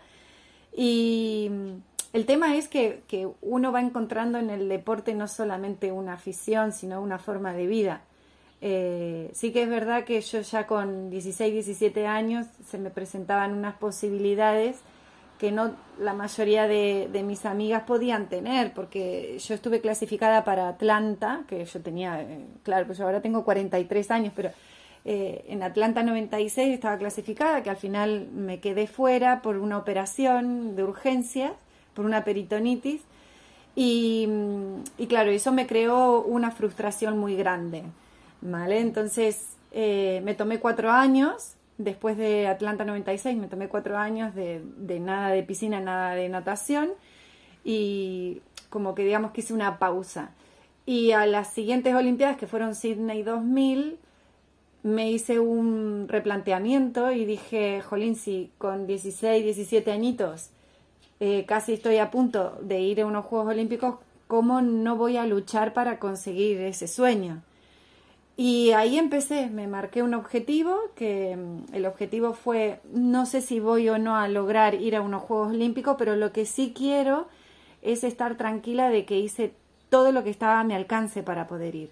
Y 0.77 1.49
mm, 1.51 1.71
el 2.13 2.27
tema 2.27 2.57
es 2.57 2.69
que 2.69 3.29
uno 3.41 3.73
va 3.73 3.81
encontrando 3.81 4.39
en 4.39 4.51
el 4.51 4.69
deporte 4.69 5.15
no 5.15 5.27
solamente 5.27 5.91
una 5.91 6.15
afición, 6.15 6.73
sino 6.73 7.03
una 7.03 7.19
forma 7.19 7.53
de 7.53 7.67
vida. 7.67 8.03
Eh, 8.62 9.31
sí 9.33 9.52
que 9.52 9.62
es 9.62 9.69
verdad 9.71 10.05
que 10.05 10.21
yo 10.21 10.40
ya 10.43 10.67
con 10.67 11.09
16, 11.11 11.52
17 11.52 12.07
años 12.07 12.47
se 12.69 12.76
me 12.76 12.90
presentaban 12.90 13.52
unas 13.52 13.76
posibilidades 13.76 14.76
que 15.38 15.50
no 15.50 15.75
la 15.99 16.12
mayoría 16.12 16.67
de, 16.67 17.09
mis 17.25 17.47
amigas 17.47 17.85
podían 17.85 18.29
tener, 18.29 18.75
porque 18.75 19.38
yo 19.38 19.55
estuve 19.55 19.81
clasificada 19.81 20.45
para 20.45 20.69
Atlanta, 20.69 21.45
que 21.49 21.64
yo 21.64 21.81
tenía, 21.81 22.21
eh, 22.21 22.45
claro, 22.62 22.85
pues 22.85 22.99
yo 22.99 23.07
ahora 23.07 23.23
tengo 23.23 23.43
43 23.43 24.11
años, 24.11 24.35
pero 24.37 24.50
eh, 25.07 25.47
en 25.49 25.62
Atlanta 25.62 26.02
96 26.02 26.75
estaba 26.75 26.99
clasificada, 26.99 27.62
que 27.62 27.71
al 27.71 27.79
final 27.79 28.29
me 28.35 28.61
quedé 28.61 28.87
fuera 28.87 29.40
por 29.40 29.57
una 29.57 29.79
operación 29.79 30.76
de 30.76 30.85
urgencia, 30.85 31.55
por 31.95 32.05
una 32.05 32.23
peritonitis, 32.23 33.00
y, 33.75 34.29
y 34.99 35.07
claro, 35.07 35.31
eso 35.31 35.52
me 35.52 35.67
creó 35.67 36.21
una 36.21 36.50
frustración 36.50 37.17
muy 37.17 37.35
grande. 37.35 37.85
¿Vale? 38.41 38.81
Entonces 38.81 39.57
eh, 39.73 40.21
me 40.25 40.35
tomé 40.35 40.61
cuatro 40.61 40.91
años, 40.91 41.55
después 41.79 42.17
de 42.17 42.47
Atlanta 42.47 42.85
96, 42.85 43.37
me 43.37 43.49
tomé 43.49 43.69
cuatro 43.69 43.97
años 43.97 44.35
de, 44.35 44.63
nada 45.01 45.31
de 45.31 45.43
piscina, 45.43 45.81
nada 45.81 46.15
de 46.15 46.29
natación 46.29 46.91
y 47.65 48.43
como 48.69 48.95
que 48.95 49.05
digamos 49.05 49.33
que 49.33 49.41
hice 49.41 49.55
una 49.55 49.79
pausa. 49.79 50.31
Y 50.87 51.13
a 51.13 51.27
las 51.27 51.53
siguientes 51.53 51.95
Olimpiadas, 51.95 52.37
que 52.37 52.47
fueron 52.47 52.75
Sydney 52.75 53.23
2000, 53.23 53.99
me 54.83 55.11
hice 55.11 55.39
un 55.39 56.07
replanteamiento 56.09 57.13
y 57.13 57.25
dije, 57.27 57.83
jolín, 57.83 58.17
si 58.17 58.51
con 58.59 58.87
16, 58.87 59.45
17 59.45 59.93
añitos 59.93 60.51
eh, 61.21 61.45
casi 61.47 61.75
estoy 61.75 61.99
a 61.99 62.11
punto 62.11 62.59
de 62.63 62.81
ir 62.81 63.03
a 63.03 63.07
unos 63.07 63.27
Juegos 63.27 63.51
Olímpicos, 63.51 63.97
¿cómo 64.27 64.63
no 64.63 64.97
voy 64.97 65.19
a 65.19 65.27
luchar 65.27 65.75
para 65.75 65.99
conseguir 65.99 66.59
ese 66.63 66.89
sueño? 66.89 67.43
Y 68.43 68.73
ahí 68.73 68.97
empecé, 68.97 69.51
me 69.51 69.67
marqué 69.67 70.03
un 70.03 70.15
objetivo, 70.15 70.75
que 70.95 71.37
mm, 71.37 71.75
el 71.75 71.85
objetivo 71.85 72.33
fue, 72.33 72.81
no 72.91 73.27
sé 73.27 73.43
si 73.43 73.61
voy 73.61 73.87
o 73.91 73.99
no 73.99 74.17
a 74.17 74.29
lograr 74.29 74.75
ir 74.77 74.97
a 74.97 75.03
unos 75.03 75.25
Juegos 75.25 75.51
Olímpicos, 75.51 75.97
pero 75.99 76.17
lo 76.17 76.33
que 76.33 76.47
sí 76.47 76.73
quiero 76.75 77.29
es 77.83 78.03
estar 78.03 78.39
tranquila 78.39 78.89
de 78.89 79.05
que 79.05 79.19
hice 79.19 79.53
todo 79.91 80.11
lo 80.11 80.25
que 80.25 80.31
estaba 80.31 80.59
a 80.59 80.65
mi 80.65 80.73
alcance 80.73 81.23
para 81.23 81.47
poder 81.47 81.75
ir. 81.75 81.91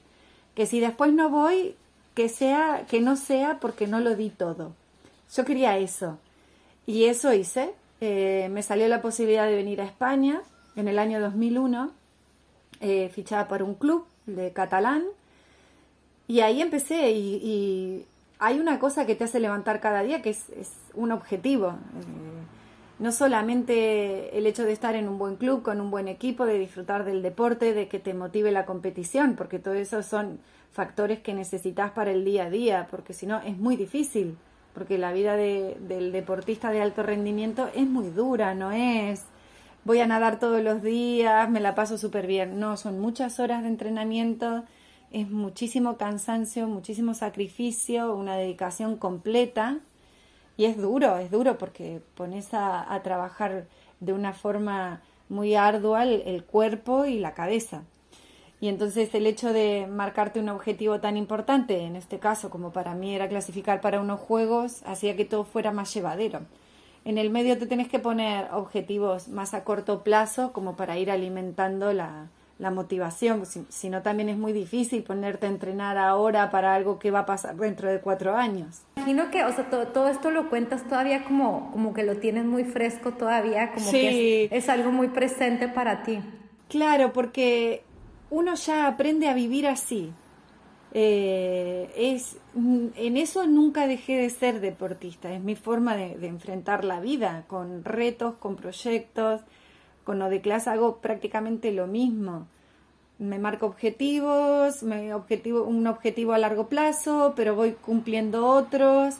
Que 0.55 0.65
si 0.65 0.81
después 0.81 1.13
no 1.13 1.29
voy, 1.29 1.75
que 2.15 2.31
sea, 2.31 2.87
que 2.89 3.03
no 3.03 3.17
sea 3.17 3.59
porque 3.61 3.87
no 3.87 4.01
lo 4.01 4.17
di 4.17 4.31
todo. 4.31 4.73
Yo 5.35 5.45
quería 5.45 5.77
eso. 5.77 6.17
Y 6.87 7.05
eso 7.05 7.31
hice. 7.35 7.75
Eh, 8.01 8.49
me 8.51 8.63
salió 8.63 8.89
la 8.89 9.03
posibilidad 9.03 9.45
de 9.45 9.55
venir 9.55 9.83
a 9.83 9.85
España 9.85 10.41
en 10.77 10.89
el 10.89 10.99
año 10.99 11.21
2001, 11.21 11.91
eh, 12.81 13.11
fichada 13.15 13.49
por 13.49 13.63
un 13.63 13.75
club 13.75 14.07
de 14.25 14.51
catalán. 14.55 15.05
Y 16.29 16.41
ahí 16.41 16.63
empecé 16.63 17.11
y, 17.11 18.07
hay 18.41 18.61
una 18.61 18.79
cosa 18.79 19.05
que 19.05 19.17
te 19.17 19.25
hace 19.25 19.41
levantar 19.41 19.81
cada 19.81 20.05
día 20.05 20.23
que 20.23 20.31
es, 20.31 20.47
un 20.95 21.11
objetivo. 21.11 21.71
Eh, 21.71 21.75
no 23.01 23.11
solamente 23.11 24.39
el 24.39 24.47
hecho 24.47 24.63
de 24.63 24.73
estar 24.73 24.95
en 24.95 25.09
un 25.09 25.19
buen 25.19 25.35
club, 25.35 25.63
con 25.63 25.81
un 25.81 25.91
buen 25.91 26.07
equipo, 26.07 26.47
de 26.47 26.57
disfrutar 26.57 27.05
del 27.05 27.23
deporte, 27.23 27.75
de 27.75 27.89
que 27.89 27.99
te 27.99 28.15
motive 28.15 28.53
la 28.53 28.65
competición, 28.65 29.35
porque 29.35 29.59
todo 29.59 29.75
eso 29.75 30.05
son 30.05 30.39
factores 30.73 31.19
que 31.19 31.35
necesitas 31.35 31.91
para 31.91 32.13
el 32.13 32.25
día 32.25 32.45
a 32.45 32.51
día, 32.51 32.87
porque 32.91 33.13
si 33.13 33.27
no 33.27 33.41
es 33.41 33.57
muy 33.57 33.77
difícil, 33.77 34.37
porque 34.73 34.99
la 34.99 35.13
vida 35.13 35.35
del 35.35 36.13
deportista 36.13 36.71
de 36.71 36.81
alto 36.81 37.03
rendimiento 37.03 37.69
es 37.75 37.89
muy 37.89 38.11
dura, 38.11 38.55
no 38.55 38.71
es 38.71 39.25
voy 39.85 40.01
a 40.01 40.07
nadar 40.07 40.39
todos 40.39 40.63
los 40.63 40.83
días, 40.83 41.49
me 41.49 41.61
la 41.61 41.75
paso 41.75 41.97
súper 41.97 42.27
bien, 42.27 42.61
no, 42.61 42.77
son 42.77 43.01
muchas 43.01 43.41
horas 43.41 43.63
de 43.63 43.69
entrenamiento, 43.69 44.65
es 45.11 45.31
muchísimo 45.31 45.97
cansancio, 45.97 46.67
muchísimo 46.67 47.15
sacrificio, 47.15 48.15
una 48.15 48.37
dedicación 48.37 48.97
completa 48.97 49.79
y 50.57 50.67
es 50.67 50.77
duro, 50.77 51.17
es 51.17 51.31
duro 51.31 51.57
porque 51.57 52.03
pones 52.15 52.49
a, 52.53 53.01
trabajar 53.03 53.67
de 54.01 54.13
una 54.13 54.33
forma 54.33 55.03
muy 55.29 55.55
ardua 55.55 56.05
el, 56.05 56.45
cuerpo 56.45 57.07
y 57.07 57.19
la 57.19 57.35
cabeza. 57.35 57.85
Y 58.61 58.69
entonces 58.69 59.15
el 59.15 59.27
hecho 59.27 59.53
de 59.53 59.87
marcarte 59.87 60.41
un 60.41 60.49
objetivo 60.49 61.01
tan 61.01 61.17
importante, 61.17 61.85
en 61.85 61.95
este 61.95 62.19
caso 62.19 62.51
como 62.51 62.73
para 62.73 62.95
mí 62.95 63.15
era 63.15 63.29
clasificar 63.29 63.81
para 63.81 64.01
unos 64.01 64.21
juegos, 64.21 64.83
hacía 64.85 65.17
que 65.17 65.25
todo 65.25 65.45
fuera 65.45 65.71
más 65.71 65.95
llevadero. 65.95 66.41
En 67.05 67.19
el 67.19 67.31
medio 67.31 67.57
te 67.57 67.67
tienes 67.67 67.89
que 67.89 68.01
poner 68.01 68.49
objetivos 68.53 69.29
más 69.29 69.55
a 69.55 69.63
corto 69.63 70.03
plazo 70.03 70.53
como 70.53 70.77
para 70.77 70.99
ir 70.99 71.11
alimentando 71.11 71.93
la, 71.93 72.31
la 72.59 72.73
motivación, 72.73 73.45
si, 73.47 73.89
no 73.89 74.03
también 74.03 74.29
es 74.29 74.37
muy 74.37 74.53
difícil 74.53 75.05
ponerte 75.05 75.47
a 75.47 75.49
entrenar 75.49 75.97
ahora 75.97 76.51
para 76.51 76.75
algo 76.75 76.99
que 76.99 77.13
va 77.13 77.21
a 77.21 77.27
pasar 77.27 77.57
dentro 77.57 77.89
de 77.89 78.01
cuatro 78.01 78.35
años. 78.35 78.83
Imagino 78.97 79.31
que, 79.31 79.45
o 79.45 79.53
sea, 79.53 79.71
todo, 79.71 80.09
esto 80.09 80.31
lo 80.33 80.51
cuentas 80.51 80.87
todavía 80.89 81.25
como, 81.25 81.71
como 81.71 81.95
que 81.95 82.03
lo 82.03 82.17
tienes 82.17 82.45
muy 82.45 82.65
fresco 82.65 83.13
todavía, 83.13 83.71
como 83.73 83.91
que 83.91 84.49
es, 84.51 84.69
algo 84.69 84.91
muy 84.91 85.09
presente 85.09 85.69
para 85.69 86.03
ti. 86.03 86.19
Claro, 86.69 87.13
porque 87.13 87.85
uno 88.29 88.55
ya 88.57 88.89
aprende 88.89 89.29
a 89.29 89.35
vivir 89.35 89.69
así. 89.69 90.13
Eh, 90.95 91.93
es, 91.97 92.39
en 92.57 93.17
eso 93.17 93.47
nunca 93.47 93.87
dejé 93.87 94.17
de 94.17 94.31
ser 94.31 94.61
deportista, 94.61 95.33
es 95.33 95.41
mi 95.41 95.55
forma 95.55 95.97
de, 95.97 96.17
de 96.17 96.27
enfrentar 96.27 96.85
la 96.85 96.99
vida, 96.99 97.45
con 97.47 97.85
retos, 97.85 98.35
con 98.37 98.57
proyectos, 98.57 99.43
con 100.09 100.19
lo 100.19 100.31
de 100.31 100.41
clase 100.41 100.71
hago 100.71 101.03
prácticamente 101.03 101.71
lo 101.71 101.87
mismo. 101.87 102.47
Me 103.19 103.39
marco 103.39 103.67
objetivos, 103.67 104.83
un 104.83 105.87
objetivo 105.87 106.33
a 106.33 106.39
largo 106.39 106.69
plazo, 106.71 107.35
pero 107.37 107.55
voy 107.55 107.73
cumpliendo 107.73 108.47
otros 108.47 109.17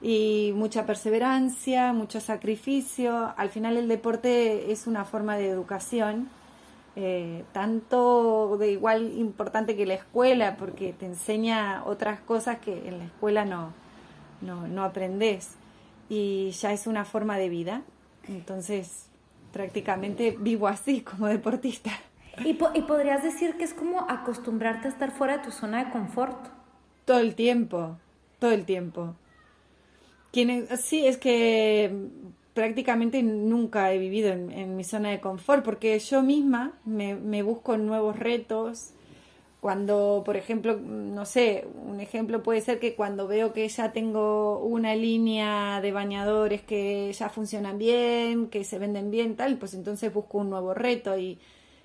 y 0.00 0.52
mucha 0.56 0.84
perseverancia, 0.84 1.92
mucho 1.92 2.20
sacrificio. 2.20 3.32
Al 3.36 3.50
final 3.50 3.76
el 3.76 3.86
deporte 3.86 4.72
es 4.72 4.88
una 4.88 5.04
forma 5.04 5.36
de 5.36 5.48
educación, 5.48 6.28
eh, 6.96 7.44
tanto 7.52 8.56
de 8.58 8.72
igual 8.72 9.12
importante 9.16 9.76
que 9.76 9.86
la 9.86 9.94
escuela, 9.94 10.56
porque 10.56 10.92
te 10.92 11.06
enseña 11.06 11.84
otras 11.86 12.18
cosas 12.18 12.58
que 12.58 12.88
en 12.88 12.98
la 12.98 13.04
escuela 13.04 13.44
no, 13.44 13.72
no, 14.40 14.66
no 14.66 14.82
aprendes. 14.82 15.50
Y 16.08 16.50
ya 16.50 16.72
es 16.72 16.88
una 16.88 17.04
forma 17.04 17.38
de 17.38 17.48
vida. 17.48 17.82
Entonces, 18.26 19.11
prácticamente 19.52 20.36
vivo 20.38 20.68
así 20.68 21.00
como 21.10 21.26
deportista. 21.26 21.90
¿Y, 22.44 22.54
podrías 22.54 23.22
decir 23.22 23.56
que 23.56 23.64
es 23.64 23.74
como 23.74 24.06
acostumbrarte 24.08 24.88
a 24.88 24.90
estar 24.90 25.10
fuera 25.10 25.38
de 25.38 25.44
tu 25.44 25.50
zona 25.50 25.84
de 25.84 25.90
confort. 25.90 26.48
Todo 27.04 27.18
el 27.18 27.34
tiempo, 27.34 27.98
todo 28.38 28.52
el 28.52 28.64
tiempo. 28.64 29.14
sí, 30.32 31.06
es 31.06 31.18
que 31.18 31.94
prácticamente 32.54 33.22
nunca 33.22 33.92
he 33.92 33.98
vivido 33.98 34.32
en, 34.32 34.76
mi 34.76 34.84
zona 34.84 35.10
de 35.10 35.20
confort 35.20 35.62
porque 35.62 35.98
yo 35.98 36.22
misma 36.22 36.72
me, 36.84 37.14
me 37.14 37.42
busco 37.42 37.76
nuevos 37.76 38.18
retos, 38.18 38.94
cuando, 39.62 40.24
por 40.26 40.36
ejemplo, 40.36 40.76
no 40.76 41.24
sé, 41.24 41.68
un 41.84 42.00
ejemplo 42.00 42.42
puede 42.42 42.60
ser 42.60 42.80
que 42.80 42.96
cuando 42.96 43.28
veo 43.28 43.52
que 43.52 43.68
ya 43.68 43.92
tengo 43.92 44.58
una 44.58 44.96
línea 44.96 45.80
de 45.80 45.92
bañadores 45.92 46.62
que 46.62 47.12
ya 47.12 47.28
funcionan 47.28 47.78
bien, 47.78 48.48
que 48.48 48.64
se 48.64 48.80
venden 48.80 49.12
bien, 49.12 49.36
tal, 49.36 49.58
pues 49.58 49.74
entonces 49.74 50.12
busco 50.12 50.38
un 50.38 50.50
nuevo 50.50 50.74
reto 50.74 51.16
y, 51.16 51.38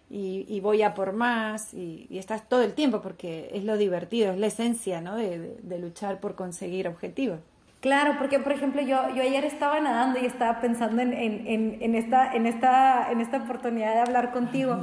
y, 0.09 0.59
voy 0.59 0.81
a 0.81 0.95
por 0.95 1.13
más 1.13 1.71
y, 1.75 2.07
estás 2.17 2.49
todo 2.49 2.63
el 2.63 2.73
tiempo 2.73 2.99
porque 2.99 3.51
es 3.53 3.63
lo 3.63 3.77
divertido, 3.77 4.31
es 4.31 4.39
la 4.39 4.47
esencia, 4.47 4.99
¿no? 4.99 5.15
De, 5.15 5.59
de, 5.61 5.77
luchar 5.77 6.19
por 6.19 6.33
conseguir 6.33 6.87
objetivos. 6.87 7.41
Claro, 7.79 8.15
porque 8.17 8.39
por 8.39 8.53
ejemplo 8.53 8.81
yo, 8.81 9.13
yo 9.13 9.21
ayer 9.21 9.45
estaba 9.45 9.79
nadando 9.79 10.17
y 10.17 10.25
estaba 10.25 10.61
pensando 10.61 11.03
en, 11.03 11.13
en, 11.13 11.77
en, 11.79 11.93
esta, 11.93 12.33
en, 12.33 12.47
esta, 12.47 13.11
en 13.11 13.21
esta 13.21 13.37
oportunidad 13.37 13.93
de 13.93 13.99
hablar 13.99 14.31
contigo. 14.31 14.79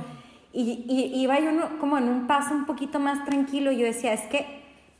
Y, 0.55 0.85
iba 1.15 1.41
yo 1.41 1.51
como 1.81 1.99
en 1.99 2.09
un 2.09 2.27
paso 2.29 2.55
un 2.55 2.65
poquito 2.65 3.01
más 3.01 3.25
tranquilo. 3.25 3.73
Yo 3.73 3.85
decía, 3.85 4.13
es 4.13 4.23
que 4.23 4.47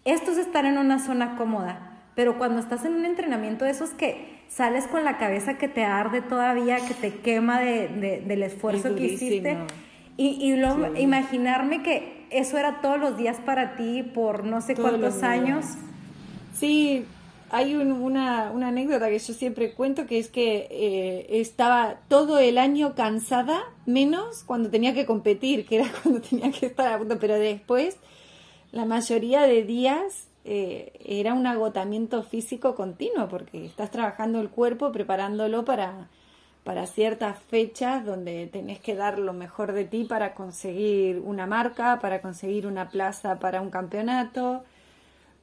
esto 0.05 0.33
es 0.33 0.39
estar 0.39 0.65
en 0.67 0.79
una 0.79 0.99
zona 0.99 1.37
cómoda. 1.37 1.93
Pero 2.17 2.39
cuando 2.39 2.61
estás 2.61 2.85
en 2.85 2.95
un 2.95 3.05
entrenamiento 3.05 3.65
de 3.65 3.71
esos 3.71 3.91
que 3.91 4.43
sales 4.49 4.87
con 4.87 5.05
la 5.05 5.17
cabeza 5.19 5.55
que 5.55 5.69
te 5.69 5.85
arde 5.85 6.23
todavía, 6.23 6.77
que 6.77 6.95
te 6.95 7.15
quema 7.15 7.61
de, 7.61 8.23
del 8.27 8.43
esfuerzo 8.43 8.95
que 8.97 9.07
hiciste. 9.07 9.59
Y, 10.17 10.39
y 10.41 10.57
luego 10.57 10.97
imaginarme 10.97 11.83
que 11.83 12.27
eso 12.31 12.59
era 12.59 12.81
todos 12.81 12.99
los 12.99 13.17
días 13.17 13.39
para 13.45 13.77
ti 13.77 14.03
por 14.03 14.45
no 14.45 14.61
sé 14.61 14.75
cuántos 14.75 15.23
años. 15.23 15.67
Sí, 16.53 17.05
hay 17.51 17.75
una, 17.75 18.51
una, 18.51 18.69
anécdota 18.69 19.09
que 19.09 19.19
yo 19.19 19.35
siempre 19.35 19.75
cuento 19.75 20.07
que 20.07 20.19
es 20.19 20.29
que 20.29 20.67
eh, 20.71 21.27
estaba 21.41 22.01
todo 22.09 22.39
el 22.39 22.59
año 22.59 22.95
cansada, 22.95 23.63
menos 23.87 24.45
cuando 24.45 24.71
tenía 24.71 24.95
que 24.95 25.07
competir, 25.07 25.67
que 25.67 25.77
era 25.77 25.89
cuando 26.03 26.21
tenía 26.21 26.51
que 26.51 26.67
estar 26.67 26.89
a 26.89 27.19
pero 27.19 27.35
después 27.35 27.97
la 28.73 28.85
mayoría 28.85 29.43
de 29.43 29.63
días 29.63 30.29
eh, 30.45 30.93
era 31.05 31.33
un 31.33 31.47
agotamiento 31.47 32.23
físico 32.23 32.75
continuo 32.75 33.29
porque 33.29 33.65
estás 33.65 33.91
trabajando 33.91 34.41
el 34.41 34.51
cuerpo, 34.51 34.91
preparándolo 34.91 35.65
para, 35.65 36.09
para 36.65 36.87
ciertas 36.87 37.39
fechas 37.39 38.05
donde 38.05 38.47
tenés 38.49 38.81
que 38.81 38.95
dar 38.95 39.19
lo 39.19 39.33
mejor 39.33 39.73
de 39.73 39.85
ti 39.85 40.05
para 40.05 40.35
conseguir 40.35 41.21
una 41.21 41.47
marca, 41.47 42.01
para 42.01 42.21
conseguir 42.21 42.67
una 42.67 42.91
plaza 42.91 43.39
para 43.39 43.61
un 43.61 43.71
campeonato 43.71 44.65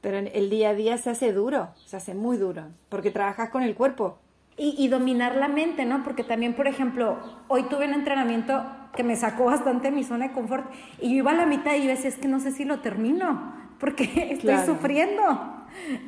pero 0.02 0.18
el 0.18 0.50
día 0.50 0.70
a 0.70 0.74
día 0.74 0.98
se 0.98 1.10
hace 1.10 1.32
duro, 1.32 1.68
se 1.86 1.96
hace 1.96 2.12
muy 2.12 2.36
duro, 2.36 2.64
porque 2.90 3.10
trabajas 3.10 3.48
con 3.50 3.62
el 3.62 3.74
cuerpo. 3.74 4.18
Y, 4.58 4.86
dominar 4.88 5.34
la 5.34 5.48
mente, 5.48 5.86
¿no? 5.86 6.04
Porque 6.04 6.22
también, 6.22 6.54
por 6.54 6.68
ejemplo, 6.68 7.18
hoy 7.48 7.64
tuve 7.64 7.86
un 7.86 7.94
entrenamiento 7.94 8.64
que 8.94 9.02
me 9.02 9.16
sacó 9.16 9.46
bastante 9.46 9.88
de 9.88 9.96
mi 9.96 10.04
zona 10.04 10.28
de 10.28 10.34
confort 10.34 10.70
y 11.00 11.08
yo 11.08 11.16
iba 11.16 11.30
a 11.30 11.34
la 11.34 11.46
mitad 11.46 11.74
y 11.74 11.84
yo 11.84 11.88
decía, 11.88 12.10
es 12.10 12.16
que 12.16 12.28
no 12.28 12.38
sé 12.38 12.52
si 12.52 12.64
lo 12.64 12.80
termino, 12.80 13.54
porque 13.80 14.04
estoy 14.30 14.58
sufriendo, 14.66 15.22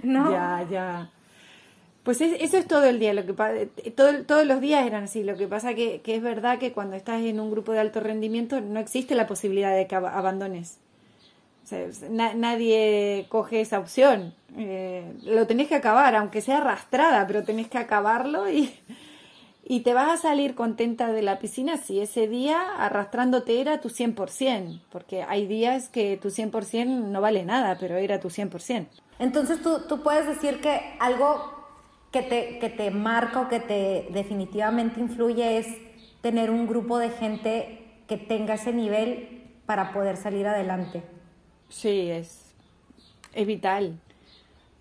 ¿no? 0.02 0.30
Ya, 0.30 0.66
ya. 0.70 1.10
Pues 2.02 2.20
eso 2.20 2.58
es 2.58 2.68
todo 2.68 2.84
el 2.84 3.00
día, 3.00 3.14
lo 3.14 3.24
que 3.24 3.32
todo, 3.96 4.24
todos 4.24 4.46
los 4.46 4.60
días 4.60 4.86
eran 4.86 5.04
así. 5.04 5.24
Lo 5.24 5.36
que 5.36 5.48
pasa 5.48 5.74
que, 5.74 6.02
que 6.02 6.14
es 6.14 6.22
verdad 6.22 6.58
que 6.58 6.72
cuando 6.72 6.96
estás 6.96 7.22
en 7.22 7.40
un 7.40 7.50
grupo 7.50 7.72
de 7.72 7.80
alto 7.80 8.00
rendimiento 8.00 8.60
no 8.60 8.78
existe 8.78 9.14
la 9.14 9.26
posibilidad 9.26 9.74
de 9.74 9.86
que 9.86 9.96
abandones 9.96 10.78
nadie 12.10 13.26
coge 13.28 13.60
esa 13.60 13.78
opción. 13.78 14.34
Eh, 14.56 15.12
lo 15.24 15.46
tenés 15.46 15.68
que 15.68 15.74
acabar, 15.74 16.14
aunque 16.14 16.40
sea 16.40 16.58
arrastrada, 16.58 17.26
pero 17.26 17.44
tenés 17.44 17.68
que 17.68 17.78
acabarlo 17.78 18.48
y, 18.50 18.72
y 19.64 19.80
te 19.80 19.94
vas 19.94 20.10
a 20.10 20.16
salir 20.16 20.54
contenta 20.54 21.12
de 21.12 21.22
la 21.22 21.38
piscina 21.38 21.76
si 21.76 22.00
ese 22.00 22.28
día 22.28 22.60
arrastrándote 22.78 23.60
era 23.60 23.80
tu 23.80 23.88
100%, 23.88 24.80
porque 24.90 25.22
hay 25.22 25.46
días 25.46 25.88
que 25.88 26.16
tu 26.16 26.28
100% 26.28 26.86
no 26.86 27.20
vale 27.20 27.44
nada, 27.44 27.76
pero 27.80 27.96
era 27.96 28.20
tu 28.20 28.28
100%. 28.28 28.86
Entonces 29.18 29.62
tú, 29.62 29.80
tú 29.88 30.02
puedes 30.02 30.26
decir 30.26 30.60
que 30.60 30.96
algo 31.00 31.52
que 32.10 32.22
te, 32.22 32.58
que 32.58 32.68
te 32.68 32.90
marca 32.90 33.40
o 33.40 33.48
que 33.48 33.60
te 33.60 34.08
definitivamente 34.10 35.00
influye 35.00 35.58
es 35.58 35.66
tener 36.20 36.50
un 36.50 36.66
grupo 36.66 36.98
de 36.98 37.10
gente 37.10 38.02
que 38.06 38.16
tenga 38.16 38.54
ese 38.54 38.72
nivel 38.72 39.42
para 39.66 39.92
poder 39.92 40.16
salir 40.16 40.46
adelante. 40.46 41.02
Sí, 41.68 42.10
es, 42.10 42.54
es 43.32 43.46
vital. 43.46 43.98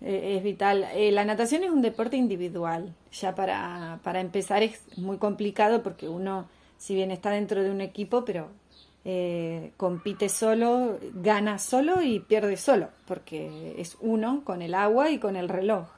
Eh, 0.00 0.36
es 0.36 0.42
vital. 0.42 0.86
Eh, 0.94 1.12
la 1.12 1.24
natación 1.24 1.64
es 1.64 1.70
un 1.70 1.82
deporte 1.82 2.16
individual. 2.16 2.94
Ya 3.12 3.34
para, 3.34 4.00
para 4.02 4.20
empezar 4.20 4.62
es 4.62 4.80
muy 4.98 5.18
complicado 5.18 5.82
porque 5.82 6.08
uno, 6.08 6.48
si 6.78 6.94
bien 6.94 7.10
está 7.10 7.30
dentro 7.30 7.62
de 7.62 7.70
un 7.70 7.80
equipo, 7.80 8.24
pero 8.24 8.50
eh, 9.06 9.72
compite 9.76 10.30
solo, 10.30 10.98
gana 11.12 11.58
solo 11.58 12.00
y 12.00 12.20
pierde 12.20 12.56
solo, 12.56 12.88
porque 13.06 13.74
es 13.76 13.98
uno 14.00 14.40
con 14.44 14.62
el 14.62 14.74
agua 14.74 15.10
y 15.10 15.18
con 15.18 15.36
el 15.36 15.50
reloj. 15.50 15.88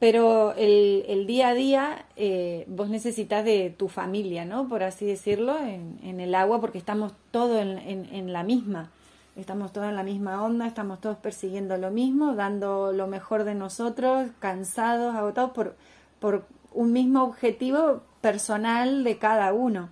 Pero 0.00 0.54
el, 0.56 1.26
día 1.26 1.48
a 1.48 1.54
día 1.54 2.06
eh, 2.16 2.64
vos 2.66 2.88
necesitas 2.88 3.44
de 3.44 3.70
tu 3.70 3.88
familia, 3.88 4.44
¿no? 4.44 4.66
Por 4.68 4.82
así 4.82 5.04
decirlo, 5.04 5.56
en, 5.58 6.20
el 6.20 6.34
agua, 6.34 6.60
porque 6.60 6.78
estamos 6.78 7.12
todos 7.30 7.60
en, 7.60 8.32
la 8.32 8.42
misma. 8.42 8.90
Estamos 9.36 9.72
todos 9.72 9.88
en 9.88 9.96
la 9.96 10.02
misma 10.02 10.42
onda, 10.42 10.66
estamos 10.66 11.00
todos 11.00 11.16
persiguiendo 11.16 11.76
lo 11.76 11.90
mismo, 11.90 12.34
dando 12.34 12.92
lo 12.92 13.06
mejor 13.06 13.44
de 13.44 13.54
nosotros, 13.54 14.28
cansados, 14.40 15.14
agotados 15.14 15.52
por, 15.52 15.76
por 16.18 16.44
un 16.72 16.92
mismo 16.92 17.22
objetivo 17.22 18.02
personal 18.20 19.04
de 19.04 19.18
cada 19.18 19.52
uno. 19.52 19.88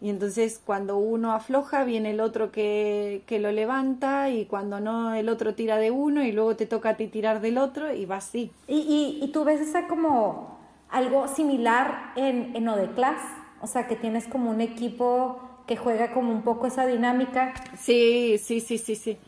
Y 0.00 0.10
entonces 0.10 0.60
cuando 0.64 0.98
uno 0.98 1.32
afloja, 1.32 1.84
viene 1.84 2.10
el 2.10 2.20
otro 2.20 2.52
que, 2.52 3.22
que, 3.26 3.38
lo 3.38 3.52
levanta 3.52 4.28
y 4.28 4.44
cuando 4.44 4.80
no, 4.80 5.14
el 5.14 5.28
otro 5.28 5.54
tira 5.54 5.78
de 5.78 5.90
uno 5.90 6.22
y 6.22 6.32
luego 6.32 6.56
te 6.56 6.66
toca 6.66 6.90
a 6.90 6.96
ti 6.96 7.06
tirar 7.06 7.40
del 7.40 7.58
otro 7.58 7.92
y 7.92 8.04
va 8.04 8.16
así. 8.16 8.50
¿Y, 8.66 8.80
y, 8.80 9.24
y 9.24 9.28
tú 9.28 9.44
ves 9.44 9.60
esa 9.60 9.86
como 9.86 10.58
algo 10.90 11.28
similar 11.28 12.12
en, 12.16 12.54
en 12.54 12.68
Odeclass? 12.68 13.22
O 13.62 13.66
sea, 13.66 13.86
que 13.86 13.96
tienes 13.96 14.26
como 14.26 14.50
un 14.50 14.60
equipo 14.60 15.40
que 15.66 15.76
juega 15.76 16.12
como 16.12 16.32
un 16.32 16.42
poco 16.42 16.66
esa 16.66 16.86
dinámica. 16.86 17.54
Sí, 17.78 18.38
sí, 18.38 18.60
sí, 18.60 18.78
sí, 18.78 18.96
sí. 18.96 19.18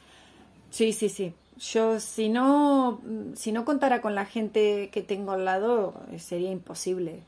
Sí, 0.71 0.93
sí, 0.93 1.09
sí. 1.09 1.35
Yo 1.59 2.01
si 2.01 2.29
no, 2.29 3.01
si 3.35 3.53
no 3.53 3.65
contara 3.65 4.03
con 4.03 4.15
la 4.15 4.27
gente 4.27 4.91
que 4.93 5.03
tengo 5.03 5.33
al 5.33 5.45
lado, 5.45 5.95
sería 6.19 6.51
imposible. 6.51 7.23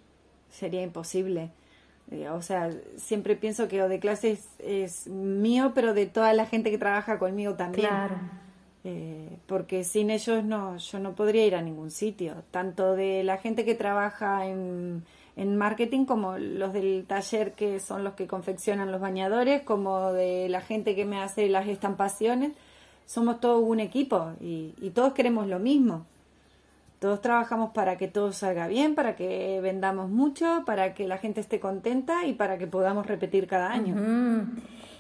Sería 0.50 0.82
imposible. 0.82 1.50
Eh, 2.10 2.28
o 2.28 2.42
sea, 2.42 2.70
siempre 2.96 3.36
pienso 3.36 3.68
que 3.68 3.82
O 3.82 3.88
de 3.88 4.00
clase 4.00 4.38
es, 4.58 5.06
mío, 5.06 5.72
pero 5.74 5.94
de 5.94 6.06
toda 6.06 6.32
la 6.32 6.46
gente 6.46 6.70
que 6.70 6.78
trabaja 6.78 7.18
conmigo 7.18 7.54
también. 7.54 7.88
Claro. 7.88 8.16
Eh, 8.84 9.38
porque 9.46 9.84
sin 9.84 10.10
ellos 10.10 10.44
no, 10.44 10.76
yo 10.76 10.98
no 10.98 11.14
podría 11.14 11.46
ir 11.46 11.54
a 11.54 11.62
ningún 11.62 11.90
sitio, 11.90 12.44
tanto 12.50 12.94
de 12.94 13.24
la 13.24 13.36
gente 13.36 13.64
que 13.64 13.74
trabaja 13.74 14.46
en, 14.46 15.04
en 15.38 15.56
marketing 15.56 16.04
como 16.04 16.36
los 16.36 16.72
del 16.72 17.04
taller 17.06 17.52
que 17.52 17.78
son 17.78 18.02
los 18.02 18.14
que 18.14 18.26
confeccionan 18.26 18.90
los 18.90 19.00
bañadores, 19.00 19.62
como 19.62 20.12
de 20.12 20.48
la 20.48 20.60
gente 20.60 20.96
que 20.96 21.04
me 21.04 21.22
hace 21.22 21.48
las 21.48 21.68
estampaciones. 21.68 22.52
Somos 23.06 23.38
todos 23.40 23.62
un 23.64 23.78
equipo 23.78 24.32
y, 24.40 24.90
todos 24.94 25.12
queremos 25.12 25.46
lo 25.46 25.60
mismo. 25.60 26.04
Todos 26.98 27.22
trabajamos 27.22 27.70
para 27.70 27.96
que 27.96 28.08
todo 28.08 28.32
salga 28.32 28.66
bien, 28.66 28.96
para 28.96 29.14
que 29.14 29.60
vendamos 29.62 30.10
mucho, 30.10 30.64
para 30.66 30.92
que 30.94 31.06
la 31.06 31.18
gente 31.18 31.40
esté 31.40 31.60
contenta 31.60 32.26
y 32.26 32.32
para 32.32 32.58
que 32.58 32.66
podamos 32.66 33.06
repetir 33.06 33.46
cada 33.46 33.70
año. 33.70 33.94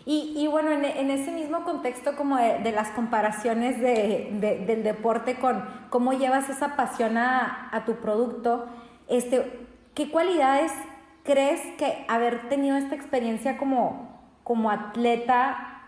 y, 0.06 0.46
bueno, 0.46 0.70
en, 0.70 1.10
ese 1.10 1.32
mismo 1.32 1.64
contexto 1.64 2.14
como 2.14 2.36
de, 2.36 2.70
las 2.70 2.90
comparaciones 2.90 3.80
del 3.80 4.84
deporte 4.84 5.34
con 5.40 5.64
cómo 5.90 6.12
llevas 6.12 6.48
esa 6.48 6.76
pasión 6.76 7.18
a, 7.18 7.82
tu 7.84 7.96
producto, 7.96 8.66
este, 9.08 9.66
¿qué 9.98 10.10
cualidades 10.10 10.72
crees 11.24 11.60
que 11.76 12.06
haber 12.06 12.48
tenido 12.48 12.76
esta 12.76 12.94
experiencia 12.94 13.58
como, 13.58 14.20
como 14.44 14.70
atleta 14.70 15.82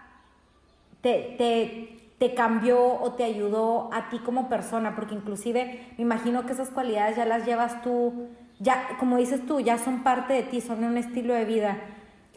te, 1.01 1.37
te 1.39 2.01
te 2.21 2.35
cambió 2.35 3.01
o 3.01 3.15
te 3.15 3.25
ayudó 3.25 3.89
a 3.95 4.11
ti 4.11 4.19
como 4.19 4.51
persona, 4.51 4.95
porque 4.95 5.15
inclusive 5.15 5.87
me 5.97 6.03
imagino 6.03 6.45
que 6.45 6.53
esas 6.53 6.69
cualidades 6.69 7.17
ya 7.17 7.25
las 7.25 7.47
llevas 7.47 7.81
tú, 7.81 8.29
ya, 8.59 8.99
como 8.99 9.17
dices 9.17 9.47
tú, 9.47 9.61
ya 9.61 9.79
son 9.79 10.03
parte 10.03 10.35
de 10.35 10.43
ti, 10.43 10.61
son 10.61 10.85
un 10.85 10.99
estilo 10.99 11.33
de 11.33 11.47
vida. 11.47 11.79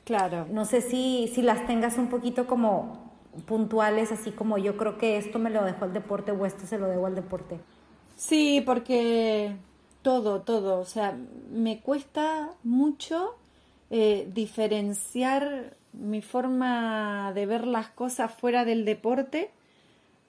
Claro. 0.06 0.48
No 0.50 0.64
sé 0.64 0.80
si, 0.80 1.30
si 1.36 1.42
las 1.42 1.68
tengas 1.68 1.98
un 1.98 2.08
poquito 2.08 2.48
como 2.48 3.12
puntuales, 3.46 4.14
así 4.14 4.32
como 4.32 4.58
yo 4.58 4.78
creo 4.78 4.98
que 4.98 5.18
esto 5.18 5.38
me 5.38 5.50
lo 5.50 5.66
dejó 5.66 5.84
el 5.84 5.92
deporte 5.92 6.32
o 6.32 6.46
esto 6.46 6.66
se 6.66 6.78
lo 6.78 6.88
debo 6.88 7.08
al 7.08 7.16
deporte. 7.16 7.60
Sí, 8.16 8.64
porque 8.66 9.58
todo, 10.04 10.42
todo, 10.42 10.80
o 10.80 10.86
sea, 10.86 11.18
me 11.52 11.80
cuesta 11.80 12.52
mucho 12.64 13.36
eh, 13.90 14.30
diferenciar 14.34 15.76
mi 15.94 16.22
forma 16.22 17.32
de 17.34 17.46
ver 17.46 17.66
las 17.66 17.88
cosas 17.90 18.32
fuera 18.32 18.66
del 18.66 18.86
deporte 18.86 19.50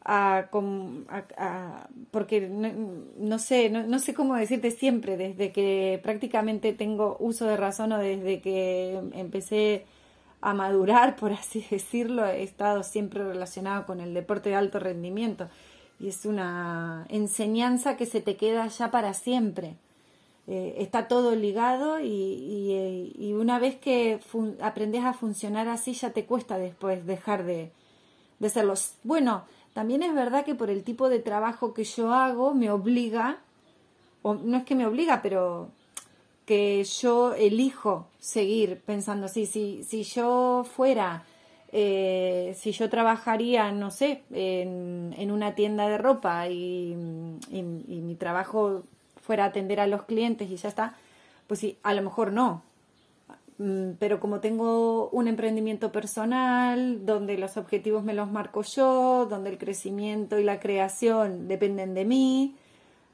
a, 0.07 0.49
porque 2.11 2.43
no, 2.43 3.39
sé, 3.39 3.71
no, 3.71 3.99
sé 3.99 4.15
cómo 4.15 4.37
decirte 4.37 4.71
siempre, 4.71 5.17
desde 5.17 5.51
que 5.51 5.99
prácticamente 6.03 6.73
tengo 6.75 7.17
uso 7.21 7.47
de 7.47 7.57
razón 7.57 7.93
o 7.93 7.99
desde 7.99 8.41
que 8.41 9.01
empecé 9.15 9.87
a 10.43 10.53
madurar, 10.53 11.17
por 11.17 11.33
así 11.33 11.65
decirlo, 11.71 12.27
he 12.27 12.43
estado 12.43 12.83
siempre 12.83 13.25
relacionado 13.25 13.87
con 13.87 14.01
el 14.01 14.15
deporte 14.15 14.51
de 14.51 14.57
alto 14.57 14.79
rendimiento 14.79 15.49
y 16.05 16.09
es 16.09 16.27
una 16.27 17.07
enseñanza 17.09 17.97
que 17.97 18.05
se 18.05 18.21
te 18.21 18.37
queda 18.37 18.67
ya 18.67 18.91
para 18.91 19.15
siempre. 19.15 19.77
Eh, 20.47 20.75
está 20.81 21.09
todo 21.09 21.35
ligado 21.35 21.99
y, 21.99 23.15
y, 23.19 23.33
una 23.33 23.59
vez 23.59 23.77
que 23.77 24.21
aprendes 24.61 25.03
a 25.03 25.15
funcionar 25.15 25.67
así 25.69 25.95
ya 25.95 26.11
te 26.11 26.27
cuesta 26.27 26.59
después 26.59 27.07
dejar 27.07 27.47
de, 27.47 27.73
de 28.39 28.51
serlo. 28.51 28.75
Bueno, 29.03 29.45
también 29.73 30.03
es 30.03 30.15
verdad 30.15 30.45
que 30.45 30.55
por 30.55 30.69
el 30.69 30.85
tipo 30.85 31.09
de 31.09 31.21
trabajo 31.21 31.73
que 31.73 31.85
yo 31.85 32.13
hago 32.13 32.53
me 32.53 32.71
obliga, 32.71 33.39
o 34.21 34.35
no 34.35 34.59
es 34.59 34.65
que 34.65 34.75
me 34.75 34.85
obliga, 34.85 35.23
pero 35.23 35.71
que 36.45 36.85
yo 36.85 37.33
elijo 37.33 38.09
seguir 38.19 38.79
pensando 38.85 39.25
así. 39.25 39.47
Si, 39.47 39.83
si 39.85 40.03
yo 40.03 40.67
fuera, 40.71 41.25
eh, 41.75 42.55
si 42.57 42.73
yo 42.73 42.89
trabajaría, 42.89 43.71
no 43.73 43.91
sé, 43.91 44.23
en, 44.33 45.31
una 45.31 45.55
tienda 45.55 45.89
de 45.89 45.99
ropa 45.99 46.49
y, 46.49 46.95
mi 46.95 48.15
trabajo 48.15 48.85
fuera 49.21 49.45
atender 49.45 49.81
a 49.81 49.87
los 49.87 50.05
clientes 50.05 50.49
y 50.51 50.57
ya 50.57 50.69
está, 50.69 50.95
pues 51.47 51.61
sí, 51.61 51.77
a 51.83 51.93
lo 51.93 52.03
mejor 52.03 52.33
no, 52.33 52.63
Mm, 53.59 53.93
pero 54.01 54.19
como 54.19 54.41
tengo 54.41 55.09
un 55.11 55.29
emprendimiento 55.29 55.93
personal, 55.93 57.07
donde 57.07 57.39
los 57.39 57.57
objetivos 57.57 58.03
me 58.03 58.13
los 58.15 58.31
marco 58.31 58.63
yo, 58.63 59.27
donde 59.27 59.51
el 59.51 59.59
crecimiento 59.59 60.39
y 60.41 60.45
la 60.45 60.59
creación 60.59 61.47
dependen 61.47 61.95
de 61.95 62.05
mí, 62.05 62.57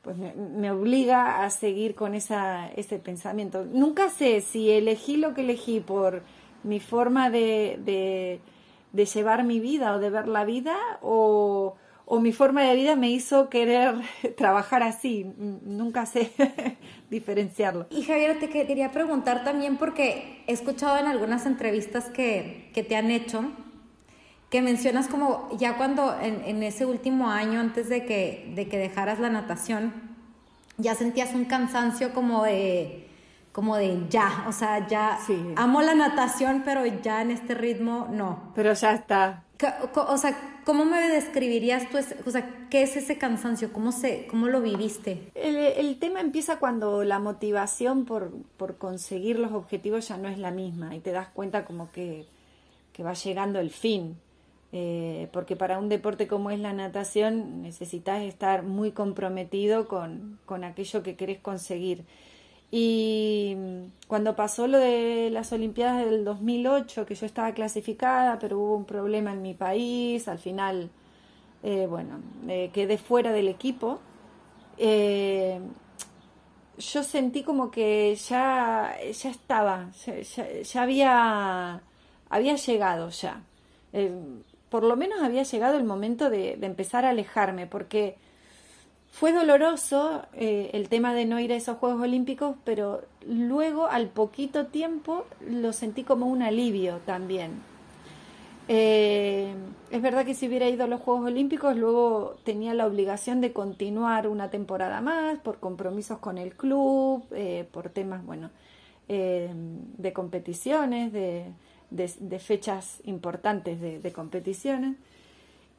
pues 0.02 0.16
me, 0.16 0.70
obliga 0.70 1.44
a 1.44 1.50
seguir 1.50 1.94
con 1.94 2.14
esa, 2.14 2.68
ese 2.68 2.98
pensamiento. 2.98 3.64
Nunca 3.66 4.08
sé 4.08 4.40
si 4.40 4.70
elegí 4.70 5.16
lo 5.18 5.34
que 5.34 5.42
elegí 5.42 5.80
por 5.80 6.22
mi 6.62 6.80
forma 6.80 7.30
de, 7.30 7.78
de, 7.84 8.40
de 8.92 9.04
llevar 9.04 9.44
mi 9.44 9.60
vida 9.60 9.94
o 9.94 9.98
de 9.98 10.10
ver 10.10 10.28
la 10.28 10.44
vida 10.44 10.76
o 11.02 11.76
o 12.12 12.18
mi 12.18 12.32
forma 12.32 12.62
de 12.62 12.74
vida 12.74 12.96
me 12.96 13.08
hizo 13.08 13.48
querer 13.48 13.94
trabajar 14.36 14.82
así. 14.82 15.32
Nunca 15.62 16.06
sé 16.06 16.32
diferenciarlo. 17.10 17.86
Y 17.88 18.02
Javier, 18.02 18.40
te 18.40 18.48
quería 18.48 18.90
preguntar 18.90 19.44
también 19.44 19.76
porque 19.76 20.42
he 20.48 20.52
escuchado 20.52 20.98
en 20.98 21.06
algunas 21.06 21.46
entrevistas 21.46 22.06
que, 22.06 22.68
que 22.74 22.82
te 22.82 22.96
han 22.96 23.12
hecho 23.12 23.44
que 24.50 24.60
mencionas 24.60 25.06
como 25.06 25.48
ya 25.56 25.76
cuando 25.76 26.18
en, 26.20 26.42
en, 26.44 26.64
ese 26.64 26.84
último 26.84 27.30
año 27.30 27.60
antes 27.60 27.88
de 27.88 28.04
que, 28.04 28.52
de 28.56 28.66
que 28.66 28.76
dejaras 28.76 29.20
la 29.20 29.30
natación, 29.30 29.94
ya 30.78 30.96
sentías 30.96 31.32
un 31.36 31.44
cansancio 31.44 32.12
como 32.12 32.42
de, 32.42 33.08
como 33.52 33.76
de 33.76 34.06
ya, 34.08 34.44
o 34.48 34.52
sea, 34.52 34.86
ya 34.86 35.18
amo 35.56 35.82
la 35.82 35.94
natación, 35.94 36.62
pero 36.64 36.86
ya 36.86 37.22
en 37.22 37.30
este 37.30 37.54
ritmo 37.54 38.08
no. 38.10 38.52
Pero 38.54 38.72
ya 38.72 38.94
está. 38.94 39.44
O 39.94 40.16
sea, 40.16 40.36
¿Cómo 40.64 40.84
me 40.84 41.00
describirías 41.08 41.88
tú, 41.90 41.98
o 42.26 42.30
sea, 42.30 42.68
qué 42.68 42.82
es 42.82 42.96
ese 42.96 43.16
cansancio? 43.16 43.72
¿Cómo, 43.72 43.92
se, 43.92 44.26
cómo 44.26 44.48
lo 44.48 44.60
viviste? 44.60 45.30
El, 45.34 45.98
tema 45.98 46.20
empieza 46.20 46.58
cuando 46.58 47.02
la 47.02 47.18
motivación 47.18 48.04
por, 48.04 48.30
por, 48.56 48.76
conseguir 48.76 49.38
los 49.38 49.52
objetivos 49.52 50.06
ya 50.08 50.18
no 50.18 50.28
es 50.28 50.38
la 50.38 50.50
misma 50.50 50.94
y 50.94 51.00
te 51.00 51.12
das 51.12 51.28
cuenta 51.28 51.64
como 51.64 51.90
que, 51.90 52.26
que 52.92 53.02
va 53.02 53.14
llegando 53.14 53.58
el 53.58 53.70
fin. 53.70 54.16
Eh, 54.72 55.28
porque 55.32 55.56
para 55.56 55.80
un 55.80 55.88
deporte 55.88 56.28
como 56.28 56.52
es 56.52 56.60
la 56.60 56.72
natación 56.72 57.62
necesitas 57.62 58.22
estar 58.22 58.62
muy 58.62 58.92
comprometido 58.92 59.88
con, 59.88 60.38
con 60.46 60.62
aquello 60.62 61.02
que 61.02 61.16
querés 61.16 61.40
conseguir. 61.40 62.04
Y 62.70 63.56
cuando 64.06 64.36
pasó 64.36 64.68
lo 64.68 64.78
de 64.78 65.28
las 65.30 65.52
Olimpiadas 65.52 66.04
del 66.04 66.24
2008, 66.24 67.04
que 67.04 67.14
yo 67.16 67.26
estaba 67.26 67.52
clasificada, 67.52 68.38
pero 68.38 68.58
hubo 68.60 68.76
un 68.76 68.84
problema 68.84 69.32
en 69.32 69.42
mi 69.42 69.54
país, 69.54 70.28
al 70.28 70.38
final, 70.38 70.90
eh, 71.64 71.86
bueno, 71.88 72.20
eh, 72.48 72.70
quedé 72.72 72.96
fuera 72.96 73.32
del 73.32 73.48
equipo, 73.48 74.00
eh, 74.78 75.60
yo 76.78 77.02
sentí 77.02 77.42
como 77.42 77.70
que 77.70 78.14
ya, 78.14 78.96
ya 79.12 79.30
estaba, 79.30 79.90
ya, 80.62 80.82
había, 80.82 81.82
había 82.30 82.54
llegado 82.56 83.10
ya. 83.10 83.42
por 84.70 84.84
lo 84.84 84.96
menos 84.96 85.20
había 85.22 85.42
llegado 85.42 85.76
el 85.76 85.84
momento 85.84 86.30
de, 86.30 86.56
de 86.56 86.66
empezar 86.66 87.04
a 87.04 87.10
alejarme, 87.10 87.66
porque 87.66 88.16
fue 89.10 89.32
doloroso 89.32 90.22
eh, 90.32 90.70
el 90.72 90.88
tema 90.88 91.14
de 91.14 91.26
no 91.26 91.40
ir 91.40 91.52
a 91.52 91.56
esos 91.56 91.78
Juegos 91.78 92.02
Olímpicos, 92.02 92.56
pero 92.64 93.02
luego 93.26 93.86
al 93.86 94.08
poquito 94.08 94.66
tiempo 94.66 95.26
lo 95.48 95.72
sentí 95.72 96.04
como 96.04 96.26
un 96.26 96.42
alivio 96.42 97.00
también. 97.04 97.70
Eh, 98.72 99.52
es 99.90 100.00
verdad 100.00 100.24
que 100.24 100.34
si 100.34 100.46
hubiera 100.46 100.68
ido 100.68 100.84
a 100.84 100.86
los 100.86 101.00
Juegos 101.00 101.26
Olímpicos, 101.26 101.76
luego 101.76 102.36
tenía 102.44 102.72
la 102.72 102.86
obligación 102.86 103.40
de 103.40 103.52
continuar 103.52 104.28
una 104.28 104.48
temporada 104.48 105.00
más 105.00 105.40
por 105.40 105.58
compromisos 105.58 106.18
con 106.18 106.38
el 106.38 106.54
club, 106.54 107.24
eh, 107.32 107.66
por 107.72 107.88
temas, 107.88 108.24
bueno, 108.24 108.50
eh, 109.08 109.50
de 109.52 110.12
competiciones, 110.12 111.12
de, 111.12 111.52
fechas 112.38 113.00
importantes 113.06 113.80
de, 113.80 114.12
competiciones. 114.12 114.94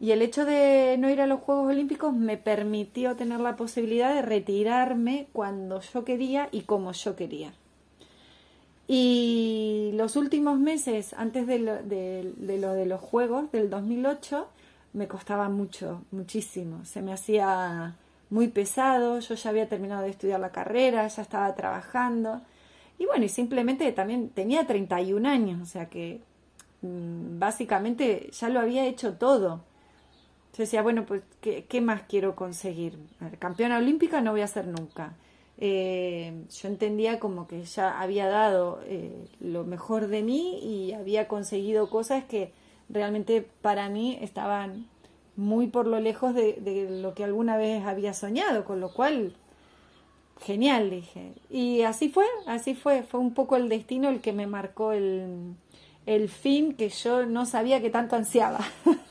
Y 0.02 0.14
el 0.14 0.24
hecho 0.24 0.46
de 0.46 0.96
no 0.98 1.12
ir 1.12 1.22
a 1.22 1.28
los 1.28 1.42
Juegos 1.42 1.70
Olímpicos 1.70 2.12
me 2.12 2.36
permitió 2.36 3.16
tener 3.16 3.40
la 3.40 3.56
posibilidad 3.56 4.16
de 4.16 4.24
retirarme 4.24 5.28
cuando 5.32 5.80
yo 5.80 6.04
quería 6.04 6.50
y 6.52 6.62
como 6.62 6.92
yo 6.92 7.16
quería. 7.16 7.54
Y 8.88 9.92
los 9.94 10.16
últimos 10.16 10.60
meses, 10.60 11.14
antes 11.14 11.46
de 11.46 11.60
lo 11.60 11.84
de, 11.84 12.34
lo 12.60 12.74
de 12.74 12.88
los 12.88 13.00
Juegos 13.00 13.52
del 13.52 13.70
2008, 13.70 14.48
me 14.94 15.08
costaba 15.08 15.50
mucho, 15.50 16.02
muchísimo. 16.10 16.84
Se 16.84 17.04
me 17.04 17.14
hacía 17.14 17.96
muy 18.32 18.48
pesado, 18.48 19.20
yo 19.20 19.36
ya 19.36 19.52
había 19.52 19.70
terminado 19.70 20.02
de 20.02 20.10
estudiar 20.10 20.40
la 20.40 20.52
carrera, 20.52 21.08
ya 21.08 21.22
estaba 21.22 21.54
trabajando. 21.54 22.42
Y 22.98 23.06
bueno, 23.06 23.26
y 23.26 23.30
simplemente 23.30 23.92
también 23.92 24.30
tenía 24.30 24.66
31 24.66 25.30
años, 25.30 25.62
o 25.62 25.66
sea 25.66 25.90
que 25.90 26.22
mm, 26.82 27.38
básicamente 27.38 28.32
ya 28.32 28.50
lo 28.50 28.60
había 28.60 28.88
hecho 28.88 29.14
todo. 29.14 29.70
Yo 30.54 30.64
decía, 30.64 30.82
bueno, 30.82 31.06
pues, 31.06 31.24
¿qué, 31.42 31.82
más 31.82 32.04
quiero 32.10 32.36
conseguir? 32.36 32.98
campeona 33.40 33.78
olímpica 33.78 34.22
no 34.22 34.32
voy 34.32 34.42
a 34.42 34.48
ser 34.48 34.68
nunca. 34.68 35.14
Eh, 35.58 36.34
yo 36.50 36.68
entendía 36.68 37.20
como 37.20 37.48
que 37.48 37.64
ya 37.64 38.02
había 38.02 38.28
dado 38.28 38.82
eh, 38.86 39.28
lo 39.40 39.64
mejor 39.64 40.08
de 40.08 40.24
mí 40.24 40.60
y 40.60 40.94
había 40.94 41.28
conseguido 41.28 41.90
cosas 41.90 42.26
que 42.26 42.52
realmente 42.90 43.48
para 43.62 43.88
mí 43.88 44.18
estaban 44.22 44.88
muy 45.36 45.68
por 45.68 45.88
lo 45.88 46.00
lejos 46.00 46.34
de, 46.36 46.88
lo 47.02 47.14
que 47.14 47.24
alguna 47.24 47.58
vez 47.58 47.86
había 47.86 48.14
soñado, 48.14 48.66
con 48.66 48.82
lo 48.82 48.92
cual, 48.94 49.34
genial, 50.42 50.90
dije. 50.90 51.34
Y 51.50 51.84
así 51.84 52.10
fue, 52.10 52.26
así 52.48 52.76
fue, 52.76 53.04
fue 53.04 53.20
un 53.20 53.34
poco 53.34 53.56
el 53.56 53.70
destino 53.70 54.10
el 54.10 54.20
que 54.20 54.34
me 54.34 54.48
marcó 54.48 54.92
el, 54.92 55.56
el 56.06 56.28
fin 56.28 56.74
que 56.74 56.90
yo 56.90 57.26
no 57.26 57.46
sabía 57.46 57.82
que 57.82 57.90
tanto 57.90 58.16
ansiaba. 58.16 58.60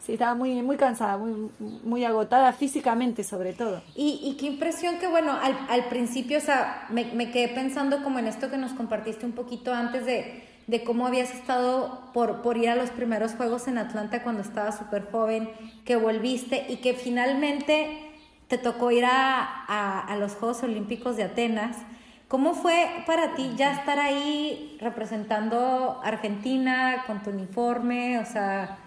sí, 0.00 0.14
estaba 0.14 0.34
muy, 0.34 0.62
muy 0.62 0.76
cansada, 0.76 1.16
muy, 1.16 1.50
muy 1.84 2.04
agotada 2.04 2.52
físicamente 2.52 3.24
sobre 3.24 3.52
todo. 3.52 3.82
Y, 3.94 4.36
qué 4.38 4.46
impresión 4.46 4.98
que, 4.98 5.06
bueno, 5.06 5.32
al, 5.32 5.56
al 5.68 5.84
principio, 5.86 6.38
o 6.38 6.40
sea, 6.40 6.86
me, 6.90 7.04
me, 7.12 7.30
quedé 7.30 7.48
pensando 7.48 8.02
como 8.02 8.18
en 8.18 8.26
esto 8.26 8.50
que 8.50 8.56
nos 8.56 8.72
compartiste 8.72 9.26
un 9.26 9.32
poquito 9.32 9.72
antes 9.72 10.06
de, 10.06 10.44
de 10.66 10.84
cómo 10.84 11.06
habías 11.06 11.32
estado 11.32 12.10
por, 12.12 12.42
por 12.42 12.56
ir 12.56 12.68
a 12.68 12.76
los 12.76 12.90
primeros 12.90 13.34
Juegos 13.34 13.68
en 13.68 13.78
Atlanta 13.78 14.22
cuando 14.22 14.42
estabas 14.42 14.78
súper 14.78 15.10
joven, 15.10 15.50
que 15.84 15.96
volviste 15.96 16.66
y 16.68 16.76
que 16.76 16.94
finalmente 16.94 18.12
te 18.48 18.58
tocó 18.58 18.90
ir 18.90 19.04
a, 19.04 19.64
a, 19.66 20.00
a 20.00 20.16
los 20.16 20.34
Juegos 20.34 20.62
Olímpicos 20.62 21.16
de 21.16 21.24
Atenas. 21.24 21.76
¿Cómo 22.28 22.54
fue 22.54 22.88
para 23.06 23.34
ti 23.34 23.52
ya 23.56 23.72
estar 23.72 24.00
ahí 24.00 24.76
representando 24.80 26.00
Argentina 26.02 27.04
con 27.06 27.22
tu 27.22 27.30
uniforme? 27.30 28.18
O 28.18 28.24
sea, 28.24 28.78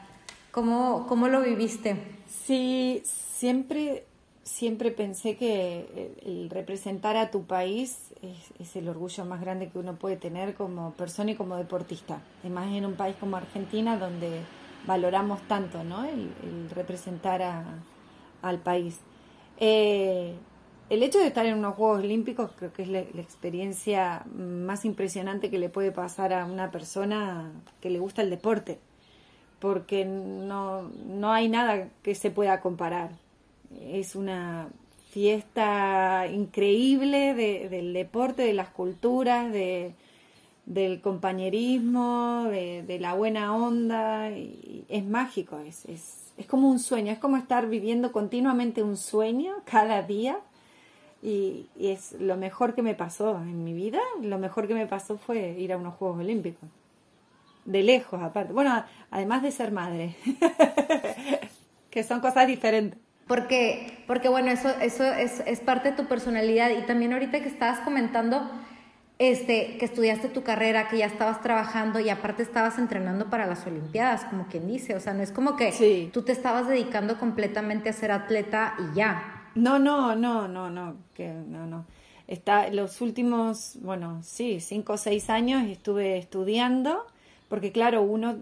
¿Cómo, 0.60 1.06
cómo 1.08 1.30
lo 1.30 1.42
viviste? 1.42 1.96
Sí, 2.28 3.02
siempre, 3.06 4.04
siempre 4.44 4.92
pensé 4.92 5.38
que 5.38 6.12
el, 6.26 6.50
representar 6.50 7.16
a 7.16 7.32
tu 7.32 7.46
país 7.46 8.12
es, 8.60 8.76
el 8.76 8.90
orgullo 8.90 9.24
más 9.24 9.40
grande 9.40 9.70
que 9.70 9.80
uno 9.80 9.96
puede 9.96 10.18
tener 10.18 10.56
como 10.56 10.92
persona 10.96 11.32
y 11.32 11.36
como 11.36 11.56
deportista. 11.56 12.20
Además 12.42 12.74
en 12.74 12.86
un 12.86 12.96
país 12.96 13.16
como 13.22 13.38
Argentina 13.38 13.98
donde 13.98 14.42
valoramos 14.86 15.40
tanto 15.48 15.86
¿no? 15.86 16.04
el, 16.04 16.30
representar 16.76 17.42
a, 17.42 17.64
al 18.42 18.60
país. 18.60 19.00
Eh, 19.62 20.34
el 20.90 21.04
hecho 21.04 21.20
de 21.20 21.28
estar 21.28 21.46
en 21.46 21.58
unos 21.58 21.76
Juegos 21.76 22.04
Olímpicos 22.04 22.52
creo 22.58 22.74
que 22.74 22.82
es 22.82 22.90
la, 22.90 23.00
experiencia 23.00 24.26
más 24.36 24.84
impresionante 24.84 25.50
que 25.50 25.58
le 25.58 25.70
puede 25.70 25.94
pasar 25.94 26.34
a 26.34 26.44
una 26.44 26.70
persona 26.70 27.50
que 27.80 27.90
le 27.90 28.00
gusta 28.00 28.24
el 28.24 28.30
deporte 28.30 28.80
porque 29.60 30.06
no, 30.06 30.84
no 31.08 31.32
hay 31.32 31.50
nada 31.50 31.90
que 32.02 32.16
se 32.16 32.32
pueda 32.32 32.62
comparar. 32.62 33.12
Es 33.82 34.16
una 34.16 34.70
fiesta 35.12 36.28
increíble 36.32 37.34
de, 37.34 37.70
del 37.70 37.94
deporte, 37.94 38.44
de 38.44 38.54
las 38.54 38.70
culturas, 38.70 39.52
de, 39.52 39.94
del 40.66 41.02
compañerismo, 41.02 42.46
de, 42.50 42.98
la 43.00 43.14
buena 43.14 43.56
onda. 43.56 44.30
Es 44.30 45.06
mágico, 45.06 45.60
es, 45.60 45.86
es, 45.86 46.34
es 46.38 46.46
como 46.46 46.70
un 46.70 46.80
sueño, 46.80 47.12
es 47.12 47.20
como 47.20 47.38
estar 47.38 47.68
viviendo 47.68 48.12
continuamente 48.12 48.84
un 48.84 48.98
sueño 48.98 49.56
cada 49.66 50.02
día. 50.04 50.40
Y, 51.22 51.66
y 51.78 51.88
es 51.90 52.14
lo 52.14 52.38
mejor 52.38 52.76
que 52.76 52.82
me 52.82 52.96
pasó 52.96 53.36
en 53.42 53.66
mi 53.66 53.74
vida, 53.74 54.00
lo 54.22 54.38
mejor 54.38 54.70
que 54.70 54.74
me 54.74 54.88
pasó 54.88 55.18
fue 55.18 55.60
ir 55.60 55.74
a 55.74 55.78
unos 55.78 55.96
Juegos 55.96 56.20
Olímpicos 56.20 56.70
de 57.66 57.84
lejos 57.84 58.22
aparte. 58.22 58.54
Bueno, 58.54 58.84
además 59.12 59.42
de 59.42 59.52
ser 59.52 59.72
madre, 59.72 60.16
que 61.90 62.04
son 62.04 62.20
cosas 62.20 62.48
diferentes. 62.48 63.00
Porque, 63.28 64.04
porque 64.08 64.28
bueno, 64.28 64.50
eso, 64.50 64.70
eso 64.82 65.04
es, 65.04 65.42
es, 65.46 65.60
parte 65.60 65.92
de 65.92 65.98
tu 65.98 66.08
personalidad 66.08 66.72
y 66.72 66.82
también 66.88 67.14
ahorita 67.14 67.42
que 67.42 67.48
estabas 67.48 67.80
comentando 67.82 68.50
este, 69.20 69.78
que 69.78 69.86
estudiaste 69.86 70.30
tu 70.30 70.44
carrera, 70.44 70.88
que 70.88 70.98
ya 70.98 71.06
estabas 71.06 71.42
trabajando 71.42 72.00
y 72.00 72.10
aparte 72.10 72.42
estabas 72.42 72.80
entrenando 72.80 73.30
para 73.30 73.46
las 73.46 73.68
Olimpiadas, 73.68 74.24
como 74.26 74.48
quien 74.48 74.66
dice, 74.66 74.96
o 74.96 75.00
sea, 75.00 75.14
no 75.14 75.22
es 75.22 75.32
como 75.32 75.58
que 75.58 76.10
tú 76.14 76.24
te 76.24 76.32
estabas 76.32 76.68
dedicando 76.68 77.20
completamente 77.20 77.90
a 77.90 77.94
ser 77.94 78.12
atleta 78.12 78.76
y 78.80 78.96
ya. 78.96 79.52
No, 79.56 79.78
no, 79.78 80.16
no, 80.16 80.48
no, 80.48 80.70
no, 80.70 80.96
que 81.14 81.28
no, 81.28 81.68
no. 81.68 81.86
Está, 82.28 82.70
los 82.70 83.02
últimos, 83.02 83.78
bueno, 83.82 84.24
sí, 84.24 84.60
cinco 84.62 84.94
o 84.94 84.98
seis 84.98 85.30
años 85.30 85.68
estuve 85.68 86.18
estudiando 86.18 87.06
porque 87.50 87.72
claro, 87.72 88.04
uno, 88.04 88.38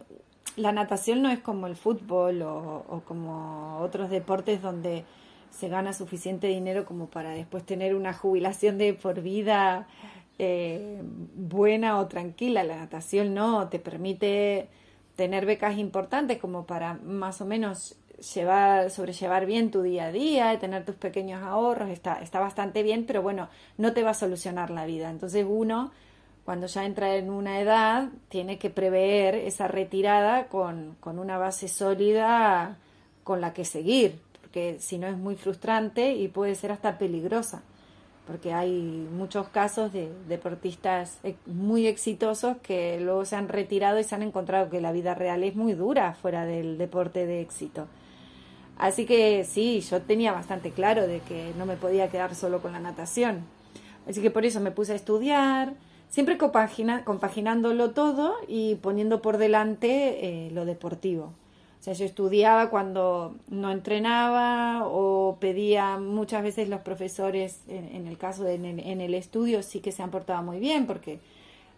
la 0.56 0.72
natación 0.72 1.22
no 1.22 1.30
es 1.30 1.39
como 1.39 1.67
el 1.67 1.76
fútbol 1.76 2.41
o, 2.43 3.02
como 3.06 3.80
otros 3.80 4.10
deportes 4.10 4.62
donde 4.62 5.06
se 5.50 5.70
gana 5.70 5.93
suficiente 5.93 6.48
dinero 6.48 6.86
como 6.86 7.08
para 7.08 7.32
después 7.32 7.65
tener 7.65 7.96
una 7.96 8.13
jubilación 8.13 8.78
de 8.78 8.93
por 8.93 9.22
vida 9.22 9.88
eh, 10.38 11.02
buena 11.36 12.00
o 12.00 12.08
tranquila. 12.08 12.63
La 12.63 12.78
natación 12.78 13.34
no, 13.34 13.70
te 13.70 13.80
permite 13.80 14.67
tener 15.15 15.46
becas 15.46 15.78
importantes 15.78 16.38
como 16.38 16.65
para 16.65 16.96
más 16.96 17.41
o 17.41 17.46
menos 17.46 17.96
llevar, 18.34 18.89
sobrellevar 18.89 19.46
bien 19.46 19.72
tu 19.72 19.82
día 19.82 20.06
a 20.06 20.12
día, 20.12 20.60
tener 20.60 20.86
tus 20.86 20.96
pequeños 20.96 21.41
ahorros, 21.43 21.89
está, 21.89 22.22
está 22.22 22.39
bastante 22.39 22.84
bien, 22.84 23.06
pero 23.06 23.22
bueno, 23.22 23.48
no 23.78 23.93
te 23.93 24.04
va 24.04 24.12
a 24.12 24.15
solucionar 24.15 24.70
la 24.70 24.86
vida. 24.86 25.10
Entonces 25.10 25.46
uno 25.48 25.91
cuando 26.48 26.68
ya 26.68 26.86
entra 26.86 27.18
en 27.18 27.30
una 27.30 27.60
edad, 27.60 28.08
tiene 28.30 28.58
que 28.58 28.70
prever 28.70 29.36
esa 29.36 29.68
retirada 29.68 30.48
con, 30.48 30.96
con 31.02 31.20
una 31.20 31.38
base 31.38 31.68
sólida 31.68 32.78
con 33.26 33.42
la 33.42 33.52
que 33.52 33.66
seguir, 33.66 34.22
porque 34.40 34.78
si 34.80 34.98
no 34.98 35.08
es 35.08 35.18
muy 35.18 35.36
frustrante 35.36 36.14
y 36.14 36.30
puede 36.30 36.56
ser 36.56 36.72
hasta 36.72 36.98
peligrosa, 36.98 37.64
porque 38.26 38.54
hay 38.54 38.72
muchos 39.12 39.50
casos 39.50 39.92
de 39.92 40.10
deportistas 40.30 41.18
muy 41.48 41.86
exitosos 41.86 42.56
que 42.64 42.98
luego 43.02 43.26
se 43.26 43.36
han 43.36 43.50
retirado 43.50 44.00
y 44.00 44.06
se 44.06 44.16
han 44.16 44.24
encontrado 44.24 44.70
que 44.70 44.80
la 44.80 44.94
vida 44.94 45.16
real 45.16 45.44
es 45.44 45.54
muy 45.54 45.74
dura 45.74 46.14
fuera 46.14 46.46
del 46.46 46.78
deporte 46.78 47.26
de 47.26 47.42
éxito. 47.42 47.88
Así 48.78 49.06
que 49.06 49.44
sí, 49.44 49.82
yo 49.82 50.02
tenía 50.02 50.32
bastante 50.32 50.72
claro 50.72 51.08
de 51.08 51.20
que 51.20 51.52
no 51.58 51.66
me 51.66 51.76
podía 51.76 52.08
quedar 52.08 52.36
solo 52.36 52.62
con 52.62 52.72
la 52.72 52.80
natación. 52.80 53.44
Así 54.08 54.22
que 54.22 54.32
por 54.32 54.46
eso 54.46 54.62
me 54.62 54.72
puse 54.72 54.94
a 54.94 54.96
estudiar, 54.96 55.74
siempre 56.10 56.38
compagina, 56.38 57.04
compaginándolo 57.04 57.91
todo 57.91 58.36
y 58.48 58.76
poniendo 58.76 59.22
por 59.22 59.38
delante 59.38 60.48
eh, 60.48 60.52
lo 60.52 60.65
deportivo. 60.65 61.34
O 61.80 61.84
sea, 61.84 61.93
yo 61.93 62.06
estudiaba 62.06 62.70
cuando 62.70 63.36
no 63.50 63.72
entrenaba 63.72 64.88
o 64.88 65.38
pedía 65.39 65.98
muchas 65.98 66.41
veces 66.43 66.70
los 66.70 66.82
profesores, 66.82 67.62
en, 67.67 68.08
el 68.08 68.17
caso 68.17 68.43
de 68.43 68.56
en, 68.56 69.02
el 69.02 69.13
estudio, 69.13 69.62
sí 69.62 69.80
que 69.80 69.91
se 69.91 70.02
han 70.02 70.10
portado 70.10 70.41
muy 70.41 70.60
bien 70.60 70.88
porque, 70.88 71.20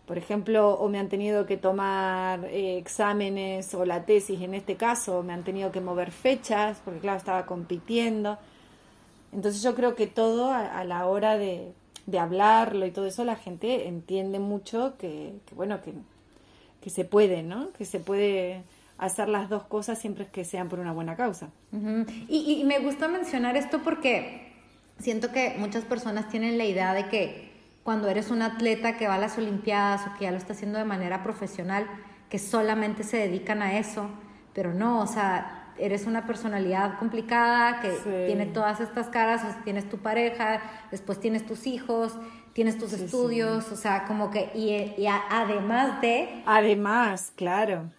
por 0.06 0.18
ejemplo, 0.18 0.74
o 0.76 0.88
me 0.88 1.00
han 1.00 1.10
tenido 1.10 1.46
que 1.46 1.58
tomar 1.58 2.46
eh, 2.46 2.78
exámenes 2.78 3.74
o 3.74 3.86
la 3.86 4.06
tesis 4.06 4.42
en 4.42 4.54
este 4.54 4.78
caso, 4.78 5.22
me 5.22 5.34
han 5.34 5.44
tenido 5.44 5.72
que 5.72 5.82
mover 5.82 6.12
fechas 6.12 6.82
porque, 6.86 7.02
claro, 7.02 7.18
estaba 7.18 7.46
compitiendo. 7.46 8.38
Entonces 9.34 9.62
yo 9.62 9.76
creo 9.76 9.96
que 9.96 10.08
todo 10.08 10.52
a 10.52 10.84
la 10.86 11.06
hora 11.06 11.38
de, 11.38 11.74
de 12.10 12.20
hablarlo 12.20 12.86
y 12.86 12.92
todo 12.92 13.06
eso, 13.06 13.24
la 13.24 13.36
gente 13.36 13.88
entiende 13.88 14.40
mucho 14.40 14.96
que, 14.98 15.34
bueno, 15.56 15.82
que, 15.82 15.94
que, 16.82 16.90
se 16.90 17.06
puede, 17.06 17.44
¿no? 17.44 17.72
Que 17.74 17.86
se 17.86 18.00
puede 18.00 18.64
hacer 18.98 19.30
las 19.30 19.50
dos 19.50 19.64
cosas 19.64 20.00
siempre 20.00 20.28
que 20.28 20.44
sean 20.44 20.70
por 20.70 20.80
una 20.80 20.92
buena 20.92 21.16
causa. 21.16 21.50
y, 22.28 22.60
y, 22.60 22.64
me 22.64 22.80
gusta 22.80 23.08
mencionar 23.08 23.56
esto 23.58 23.80
porque 23.84 24.54
siento 25.00 25.32
que 25.32 25.56
muchas 25.58 25.86
personas 25.86 26.30
tienen 26.30 26.58
la 26.58 26.66
idea 26.66 26.94
de 26.94 27.08
que 27.08 27.50
cuando 27.84 28.08
eres 28.10 28.30
un 28.30 28.42
atleta 28.42 28.98
que 28.98 29.08
va 29.08 29.16
a 29.16 29.20
las 29.20 29.38
Olimpiadas 29.38 30.06
o 30.08 30.18
que 30.18 30.26
ya 30.26 30.32
lo 30.32 30.38
está 30.38 30.54
haciendo 30.54 30.78
de 30.78 30.86
manera 30.86 31.24
profesional, 31.24 31.88
que 32.30 32.38
solamente 32.38 33.04
se 33.04 33.18
dedican 33.18 33.62
a 33.62 33.80
eso, 33.80 34.10
pero 34.54 34.74
no, 34.74 35.02
o 35.02 35.08
sea, 35.08 35.59
eres 35.80 36.06
una 36.06 36.26
personalidad 36.26 36.98
complicada 37.00 37.82
que 37.82 37.92
tiene 38.28 38.46
todas 38.46 38.80
estas 38.80 39.08
caras, 39.08 39.42
tienes 39.64 39.90
tu 39.90 39.98
pareja, 39.98 40.62
después 40.92 41.20
tienes 41.20 41.46
tus 41.46 41.68
hijos, 41.68 42.14
tienes 42.54 42.78
tus 42.78 42.94
estudios, 42.94 43.72
o 43.72 43.76
sea, 43.76 44.06
como 44.06 44.30
que, 44.32 44.50
y, 44.54 45.06
además 45.08 46.02
de... 46.02 46.44
Además, 46.46 47.32
claro. 47.36 47.92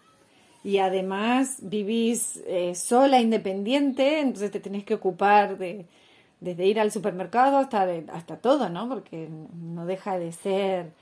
Y 0.63 0.79
además 0.79 1.57
vivís 1.63 2.43
eh, 2.47 2.75
sola, 2.75 3.21
independiente, 3.21 4.21
entonces 4.21 4.51
te 4.51 4.61
tenés 4.61 4.85
que 4.85 4.95
ocupar 4.95 5.57
de, 5.57 5.87
desde 6.41 6.67
ir 6.67 6.79
al 6.79 6.93
supermercado 6.93 7.57
hasta, 7.57 7.89
hasta 8.13 8.37
todo, 8.37 8.69
¿no? 8.69 8.89
Porque 8.89 9.29
no 9.55 9.87
deja 9.87 10.19
de 10.19 10.33
ser 10.33 10.93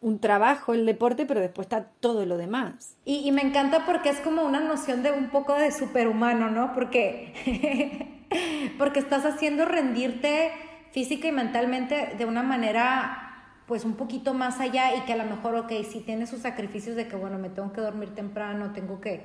un 0.00 0.20
trabajo 0.20 0.74
el 0.74 0.86
deporte, 0.86 1.26
pero 1.26 1.40
después 1.40 1.66
está 1.66 1.84
todo 2.00 2.24
lo 2.24 2.36
demás. 2.36 2.96
Y, 3.04 3.26
y 3.26 3.32
me 3.32 3.42
encanta 3.42 3.84
porque 3.84 4.10
es 4.10 4.20
como 4.20 4.42
una 4.42 4.60
noción 4.60 5.02
de 5.02 5.10
un 5.10 5.30
poco 5.30 5.54
de 5.54 5.72
superhumano, 5.72 6.50
¿no? 6.50 6.72
Porque, 6.72 8.24
porque 8.78 9.00
estás 9.00 9.24
haciendo 9.24 9.64
rendirte 9.64 10.52
física 10.92 11.28
y 11.28 11.32
mentalmente 11.32 12.14
de 12.16 12.24
una 12.24 12.42
manera 12.42 13.24
pues 13.66 13.84
un 13.84 13.94
poquito 13.94 14.32
más 14.32 14.60
allá 14.60 14.96
y 14.96 15.02
que 15.02 15.12
a 15.12 15.16
lo 15.16 15.24
mejor, 15.24 15.54
ok, 15.54 15.70
si 15.88 16.00
tiene 16.00 16.26
sus 16.26 16.40
sacrificios 16.40 16.96
de 16.96 17.06
que, 17.06 17.16
bueno, 17.16 17.38
me 17.38 17.50
tengo 17.50 17.70
que 17.72 17.82
dormir 17.82 18.14
temprano, 18.14 18.72
tengo 18.72 18.98
que 19.00 19.20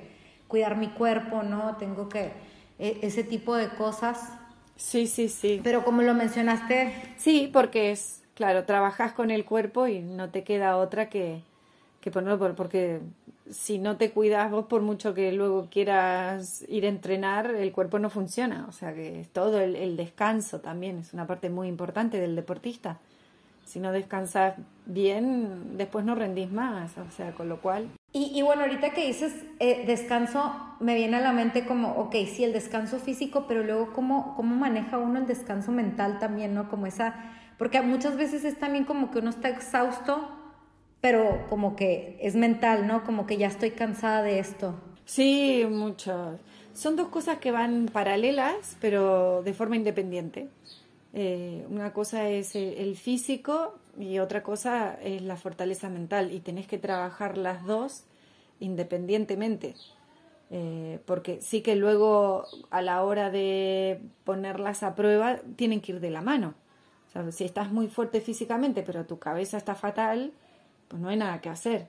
cuidar 0.48 0.76
mi 0.76 0.88
cuerpo, 0.88 1.42
¿no? 1.42 1.76
Tengo 1.76 2.10
que, 2.10 2.32
e, 2.78 2.98
ese 3.00 3.24
tipo 3.24 3.56
de 3.56 3.70
cosas. 3.70 4.20
Sí, 4.76 5.06
sí, 5.06 5.30
sí. 5.30 5.62
Pero 5.64 5.82
como 5.82 6.02
lo 6.02 6.12
mencionaste. 6.12 6.92
Sí, 7.16 7.48
porque 7.50 7.90
es, 7.92 8.23
claro, 8.34 8.64
trabajas 8.64 9.12
con 9.12 9.30
el 9.30 9.44
cuerpo 9.44 9.86
y 9.86 10.00
no 10.00 10.30
te 10.30 10.44
queda 10.44 10.76
otra 10.76 11.08
que, 11.08 11.42
que 12.00 12.10
ponerlo, 12.10 12.54
porque 12.54 13.00
si 13.50 13.78
no 13.78 13.96
te 13.96 14.10
cuidas 14.10 14.50
vos, 14.50 14.66
por 14.66 14.82
mucho 14.82 15.14
que 15.14 15.32
luego 15.32 15.68
quieras 15.70 16.64
ir 16.68 16.84
a 16.84 16.88
entrenar, 16.88 17.50
el 17.50 17.72
cuerpo 17.72 17.98
no 17.98 18.10
funciona. 18.10 18.66
O 18.68 18.72
sea 18.72 18.94
que 18.94 19.26
todo 19.32 19.60
el, 19.60 19.96
descanso 19.96 20.60
también 20.60 20.98
es 20.98 21.14
una 21.14 21.26
parte 21.26 21.50
muy 21.50 21.68
importante 21.68 22.20
del 22.20 22.36
deportista 22.36 22.98
si 23.64 23.80
no 23.80 23.92
descansas 23.92 24.56
bien, 24.84 25.78
después 25.78 26.04
no 26.04 26.14
rendís 26.14 26.52
más, 26.52 26.98
o 26.98 27.10
sea, 27.10 27.32
con 27.32 27.48
lo 27.48 27.62
cual... 27.62 27.88
Y, 28.12 28.42
bueno, 28.42 28.62
ahorita 28.62 28.90
que 28.90 29.06
dices 29.06 29.34
eh, 29.58 29.84
descanso, 29.86 30.54
me 30.78 30.94
viene 30.94 31.16
a 31.16 31.20
la 31.20 31.32
mente 31.32 31.64
como, 31.64 31.92
ok, 31.92 32.14
sí, 32.32 32.44
el 32.44 32.52
descanso 32.52 32.98
físico, 33.00 33.46
pero 33.48 33.64
luego 33.64 33.92
cómo, 33.92 34.36
cómo 34.36 34.54
maneja 34.54 34.98
uno 34.98 35.18
el 35.18 35.26
descanso 35.26 35.72
mental 35.72 36.20
también, 36.20 36.54
¿no? 36.54 36.68
Como 36.68 36.86
esa, 36.86 37.16
porque 37.58 37.80
muchas 37.82 38.16
veces 38.16 38.44
es 38.44 38.58
también 38.58 38.84
como 38.84 39.10
que 39.10 39.18
uno 39.18 39.30
está 39.30 39.48
exhausto, 39.48 40.28
pero 41.00 41.46
como 41.48 41.76
que 41.76 42.18
es 42.20 42.34
mental, 42.34 42.86
¿no? 42.86 43.04
Como 43.04 43.26
que 43.26 43.36
ya 43.36 43.48
estoy 43.48 43.72
cansada 43.72 44.22
de 44.22 44.38
esto. 44.38 44.74
Sí, 45.04 45.66
mucho. 45.68 46.38
Son 46.72 46.96
dos 46.96 47.08
cosas 47.08 47.38
que 47.38 47.50
van 47.50 47.88
paralelas, 47.92 48.76
pero 48.80 49.42
de 49.42 49.52
forma 49.52 49.76
independiente. 49.76 50.48
Eh, 51.12 51.64
una 51.70 51.92
cosa 51.92 52.28
es 52.28 52.56
el 52.56 52.96
físico 52.96 53.78
y 53.98 54.18
otra 54.18 54.42
cosa 54.42 54.98
es 55.00 55.22
la 55.22 55.36
fortaleza 55.36 55.88
mental 55.88 56.32
y 56.32 56.40
tenés 56.40 56.66
que 56.66 56.78
trabajar 56.78 57.38
las 57.38 57.64
dos 57.64 58.04
independientemente. 58.60 59.74
Eh, 60.50 60.98
porque 61.06 61.40
sí 61.40 61.62
que 61.62 61.74
luego 61.76 62.46
a 62.70 62.82
la 62.82 63.02
hora 63.02 63.30
de 63.30 64.00
ponerlas 64.24 64.82
a 64.82 64.94
prueba 64.94 65.38
tienen 65.56 65.80
que 65.80 65.92
ir 65.92 66.00
de 66.00 66.10
la 66.10 66.20
mano. 66.20 66.54
Si 67.30 67.44
estás 67.44 67.70
muy 67.70 67.88
fuerte 67.88 68.20
físicamente 68.20 68.82
pero 68.82 69.04
tu 69.06 69.18
cabeza 69.18 69.56
está 69.56 69.74
fatal, 69.74 70.32
pues 70.88 71.00
no 71.00 71.08
hay 71.08 71.16
nada 71.16 71.40
que 71.40 71.48
hacer 71.48 71.88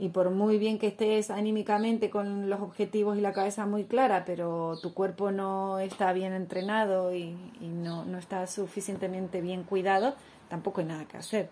y 0.00 0.08
por 0.08 0.30
muy 0.30 0.56
bien 0.56 0.78
que 0.78 0.86
estés 0.86 1.28
anímicamente 1.28 2.08
con 2.08 2.48
los 2.48 2.60
objetivos 2.62 3.18
y 3.18 3.20
la 3.20 3.34
cabeza 3.34 3.66
muy 3.66 3.84
clara, 3.84 4.24
pero 4.24 4.78
tu 4.80 4.94
cuerpo 4.94 5.30
no 5.30 5.78
está 5.78 6.14
bien 6.14 6.32
entrenado 6.32 7.14
y, 7.14 7.36
no, 7.60 8.06
no, 8.06 8.16
está 8.16 8.46
suficientemente 8.46 9.42
bien 9.42 9.62
cuidado, 9.62 10.14
tampoco 10.48 10.80
hay 10.80 10.86
nada 10.86 11.04
que 11.04 11.18
hacer. 11.18 11.50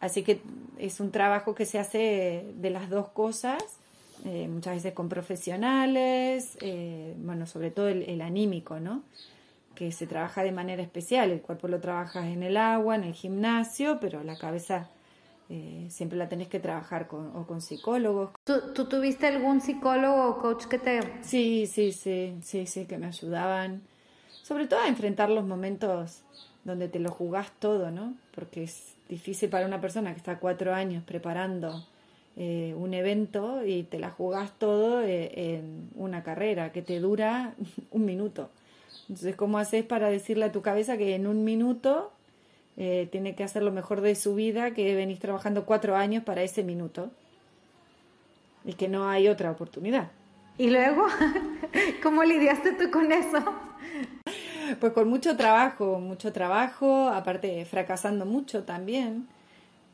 Así 0.00 0.22
que 0.22 0.40
es 0.78 0.98
un 0.98 1.10
trabajo 1.10 1.54
que 1.54 1.66
se 1.66 1.78
hace 1.78 2.46
de 2.54 2.70
las 2.70 2.88
dos 2.88 3.08
cosas, 3.08 3.62
eh, 4.24 4.48
muchas 4.48 4.76
veces 4.76 4.94
con 4.94 5.10
profesionales, 5.10 6.56
eh, 6.62 7.14
bueno, 7.18 7.46
sobre 7.46 7.70
todo 7.70 7.88
el, 7.88 8.04
el 8.04 8.22
anímico, 8.22 8.80
¿no? 8.80 9.02
Que 9.74 9.92
se 9.92 10.06
trabaja 10.06 10.42
de 10.42 10.52
manera 10.52 10.82
especial, 10.82 11.30
el 11.30 11.40
cuerpo 11.40 11.68
lo 11.68 11.80
trabajas 11.80 12.26
en 12.26 12.42
el 12.42 12.56
agua, 12.56 12.96
en 12.96 13.04
el 13.04 13.14
gimnasio, 13.14 13.98
pero 14.00 14.22
la 14.22 14.36
cabeza 14.36 14.88
eh, 15.50 15.86
siempre 15.90 16.16
la 16.16 16.28
tenés 16.28 16.48
que 16.48 16.60
trabajar 16.60 17.06
con, 17.06 17.36
o 17.36 17.46
con 17.46 17.60
psicólogos. 17.60 18.30
¿Tú, 18.44 18.84
tuviste 18.86 19.26
algún 19.26 19.60
psicólogo 19.60 20.28
o 20.28 20.38
coach 20.38 20.64
que 20.66 20.78
te...? 20.78 21.00
Sí, 21.22 21.66
sí, 21.66 21.92
sí, 21.92 22.36
sí, 22.42 22.66
sí, 22.66 22.86
que 22.86 22.98
me 22.98 23.06
ayudaban. 23.06 23.82
Sobre 24.42 24.66
todo 24.66 24.80
a 24.80 24.88
enfrentar 24.88 25.30
los 25.30 25.44
momentos 25.44 26.22
donde 26.64 26.88
te 26.88 26.98
lo 26.98 27.10
jugás 27.10 27.50
todo, 27.58 27.90
¿no? 27.90 28.14
Porque 28.34 28.64
es 28.64 28.94
difícil 29.08 29.50
para 29.50 29.66
una 29.66 29.80
persona 29.80 30.12
que 30.12 30.18
está 30.18 30.38
cuatro 30.38 30.74
años 30.74 31.04
preparando 31.04 31.84
eh, 32.36 32.74
un 32.76 32.94
evento 32.94 33.64
y 33.64 33.84
te 33.84 33.98
la 33.98 34.10
jugás 34.10 34.50
todo 34.58 35.02
eh, 35.02 35.56
en 35.56 35.90
una 35.94 36.22
carrera 36.22 36.72
que 36.72 36.82
te 36.82 37.00
dura 37.00 37.54
un 37.90 38.04
minuto. 38.04 38.50
Entonces, 39.08 39.36
¿cómo 39.36 39.58
haces 39.58 39.84
para 39.84 40.08
decirle 40.08 40.46
a 40.46 40.52
tu 40.52 40.62
cabeza 40.62 40.96
que 40.96 41.14
en 41.14 41.26
un 41.26 41.44
minuto 41.44 42.12
eh, 42.76 43.08
tiene 43.12 43.34
que 43.34 43.44
hacer 43.44 43.62
lo 43.62 43.70
mejor 43.70 44.00
de 44.00 44.14
su 44.14 44.34
vida, 44.34 44.72
que 44.72 44.94
venís 44.94 45.20
trabajando 45.20 45.64
cuatro 45.64 45.96
años 45.96 46.24
para 46.24 46.42
ese 46.42 46.64
minuto 46.64 47.10
y 48.64 48.72
que 48.72 48.88
no 48.88 49.08
hay 49.08 49.28
otra 49.28 49.50
oportunidad. 49.50 50.10
¿Y 50.58 50.70
luego? 50.70 51.06
¿Cómo 52.02 52.24
lidiaste 52.24 52.72
tú 52.72 52.90
con 52.90 53.12
eso? 53.12 53.44
Pues 54.80 54.92
con 54.92 55.08
mucho 55.08 55.36
trabajo, 55.36 56.00
mucho 56.00 56.32
trabajo, 56.32 57.08
aparte 57.08 57.64
fracasando 57.64 58.24
mucho 58.24 58.64
también, 58.64 59.28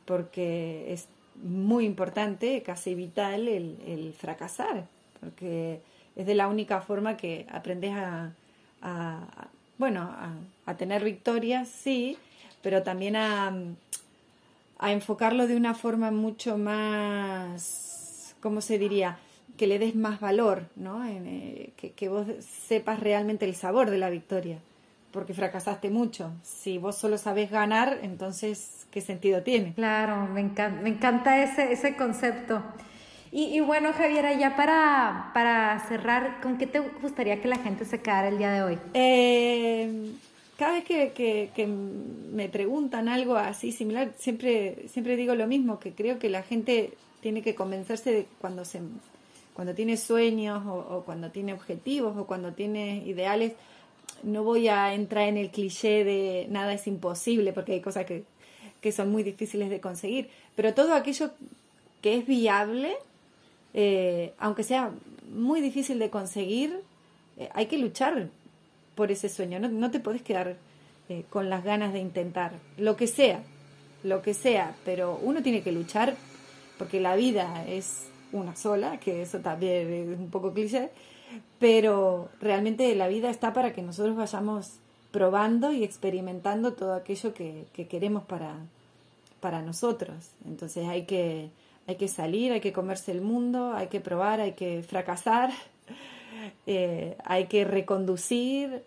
porque 0.04 0.92
es 0.92 1.08
muy 1.42 1.84
importante, 1.84 2.62
casi 2.62 2.94
vital 2.94 3.48
el, 3.48 4.14
fracasar, 4.16 4.86
porque 5.20 5.80
es 6.16 6.26
de 6.26 6.34
la 6.34 6.48
única 6.48 6.80
forma 6.80 7.16
que 7.16 7.46
aprendes 7.50 7.92
a, 7.94 8.32
bueno, 9.78 10.02
a, 10.02 10.32
a 10.66 10.76
tener 10.76 11.04
victorias, 11.04 11.68
sí, 11.68 12.16
pero 12.62 12.82
también 12.82 13.16
a, 13.16 13.52
a 14.78 14.92
enfocarlo 14.92 15.46
de 15.46 15.56
una 15.56 15.74
forma 15.74 16.10
mucho 16.10 16.58
más, 16.58 18.34
¿cómo 18.40 18.60
se 18.60 18.78
diría? 18.78 19.18
Que 19.56 19.66
le 19.66 19.78
des 19.78 19.94
más 19.94 20.20
valor, 20.20 20.64
¿no? 20.76 21.04
Eh, 21.06 21.72
que, 21.76 21.92
que 21.92 22.08
vos 22.08 22.26
sepas 22.40 23.00
realmente 23.00 23.44
el 23.44 23.54
sabor 23.54 23.90
de 23.90 23.98
la 23.98 24.08
victoria, 24.08 24.58
porque 25.12 25.34
fracasaste 25.34 25.90
mucho. 25.90 26.32
Si 26.42 26.78
vos 26.78 26.96
solo 26.96 27.18
sabes 27.18 27.50
ganar, 27.50 27.98
entonces, 28.02 28.86
¿qué 28.90 29.00
sentido 29.02 29.42
tiene? 29.42 29.74
Claro, 29.74 30.26
me 30.26 30.40
encanta, 30.40 30.80
me 30.80 30.88
encanta 30.88 31.42
ese, 31.42 31.72
ese 31.72 31.96
concepto. 31.96 32.62
Y, 33.32 33.60
bueno, 33.60 33.92
Javiera, 33.92 34.32
ya 34.32 34.56
para, 34.56 35.30
para 35.34 35.78
cerrar, 35.88 36.40
¿con 36.40 36.58
qué 36.58 36.66
te 36.66 36.80
gustaría 36.80 37.40
que 37.40 37.46
la 37.46 37.58
gente 37.58 37.84
se 37.84 38.00
quedara 38.00 38.26
el 38.26 38.38
día 38.38 38.50
de 38.50 38.62
hoy? 38.62 38.78
Eh, 38.92 40.10
cada 40.60 40.72
vez 40.72 40.84
que, 40.84 41.66
me 42.34 42.50
preguntan 42.50 43.08
algo 43.08 43.36
así 43.36 43.72
similar, 43.72 44.12
siempre, 44.18 44.88
siempre 44.88 45.16
digo 45.16 45.34
lo 45.34 45.46
mismo, 45.46 45.78
que 45.78 45.92
creo 45.92 46.18
que 46.18 46.28
la 46.28 46.42
gente 46.42 46.92
tiene 47.22 47.40
que 47.40 47.54
convencerse 47.54 48.12
de 48.12 48.26
cuando, 48.40 48.66
se, 48.66 48.80
cuando 49.54 49.74
tiene 49.74 49.96
sueños 49.96 50.62
o, 50.66 51.02
cuando 51.06 51.30
tiene 51.30 51.54
objetivos 51.54 52.14
o 52.18 52.26
cuando 52.26 52.52
tiene 52.52 53.04
ideales, 53.06 53.54
no 54.22 54.44
voy 54.44 54.68
a 54.68 54.92
entrar 54.92 55.28
en 55.28 55.38
el 55.38 55.50
cliché 55.50 56.04
de 56.04 56.46
nada 56.50 56.74
es 56.74 56.86
imposible, 56.86 57.54
porque 57.54 57.72
hay 57.72 57.80
cosas 57.80 58.04
que, 58.04 58.24
son 58.92 59.10
muy 59.10 59.22
difíciles 59.22 59.70
de 59.70 59.80
conseguir, 59.80 60.28
pero 60.56 60.74
todo 60.74 60.94
aquello 60.94 61.30
que 62.02 62.18
es 62.18 62.26
viable, 62.26 62.96
eh, 63.74 64.34
aunque 64.38 64.62
sea 64.62 64.90
muy 65.32 65.60
difícil 65.60 65.98
de 65.98 66.10
conseguir, 66.10 66.80
eh, 67.36 67.48
hay 67.54 67.66
que 67.66 67.78
luchar 67.78 68.28
por 68.94 69.10
ese 69.10 69.28
sueño, 69.28 69.58
no, 69.60 69.90
te 69.90 70.00
podés 70.00 70.22
quedar 70.22 70.56
eh, 71.08 71.24
con 71.30 71.48
las 71.48 71.64
ganas 71.64 71.92
de 71.92 72.00
intentar, 72.00 72.52
lo 72.76 72.96
que 72.96 73.06
sea, 73.06 73.42
lo 74.02 74.22
que 74.22 74.34
sea, 74.34 74.74
pero 74.84 75.18
uno 75.22 75.42
tiene 75.42 75.62
que 75.62 75.72
luchar 75.72 76.16
porque 76.78 77.00
la 77.00 77.14
vida 77.14 77.64
es 77.66 78.06
una 78.32 78.56
sola, 78.56 78.98
que 79.00 79.22
eso 79.22 79.40
también 79.40 79.92
es 79.92 80.18
un 80.18 80.30
poco 80.30 80.52
cliché, 80.52 80.90
pero 81.58 82.28
realmente 82.40 82.94
la 82.94 83.08
vida 83.08 83.30
está 83.30 83.52
para 83.52 83.72
que 83.72 83.82
nosotros 83.82 84.16
vayamos 84.16 84.72
probando 85.10 85.72
y 85.72 85.84
experimentando 85.84 86.72
todo 86.72 86.94
aquello 86.94 87.34
que, 87.34 87.66
queremos 87.88 88.24
para, 88.24 88.54
para 89.40 89.62
nosotros. 89.62 90.30
Entonces 90.46 90.86
hay 90.86 91.04
que, 91.04 91.50
hay 91.90 91.96
que 91.96 92.08
salir, 92.08 92.52
hay 92.52 92.60
que 92.60 92.72
comerse 92.72 93.10
el 93.10 93.20
mundo, 93.20 93.72
hay 93.74 93.88
que 93.88 94.00
probar, 94.00 94.40
hay 94.40 94.52
que 94.52 94.82
fracasar, 94.82 95.50
eh, 96.66 97.16
hay 97.24 97.46
que 97.46 97.64
reconducir, 97.64 98.82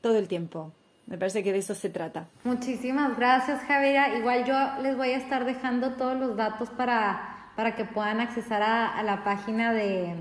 todo 0.00 0.18
el 0.18 0.28
tiempo. 0.28 0.70
Me 1.08 1.18
parece 1.18 1.42
que 1.42 1.52
de 1.52 1.58
eso 1.58 1.74
se 1.74 1.90
trata. 1.90 2.26
Muchísimas 2.44 3.16
gracias, 3.16 3.60
Javiera. 3.64 4.16
Igual 4.16 4.44
yo 4.44 4.54
les 4.82 4.96
voy 4.96 5.08
a 5.08 5.16
estar 5.16 5.44
dejando 5.44 5.94
todos 5.94 6.16
los 6.16 6.36
datos 6.36 6.70
para, 6.70 7.50
para 7.56 7.74
que 7.74 7.84
puedan 7.84 8.20
accesar 8.20 8.62
a, 8.62 9.02
la 9.02 9.24
página 9.24 9.72
de, 9.72 10.14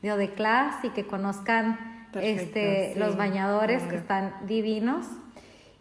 de 0.00 0.12
Odeclass 0.12 0.82
y 0.84 0.90
que 0.90 1.06
conozcan 1.06 2.08
este, 2.14 2.94
los 2.96 3.16
bañadores 3.18 3.82
que 3.82 3.96
están 3.96 4.34
divinos. 4.46 5.04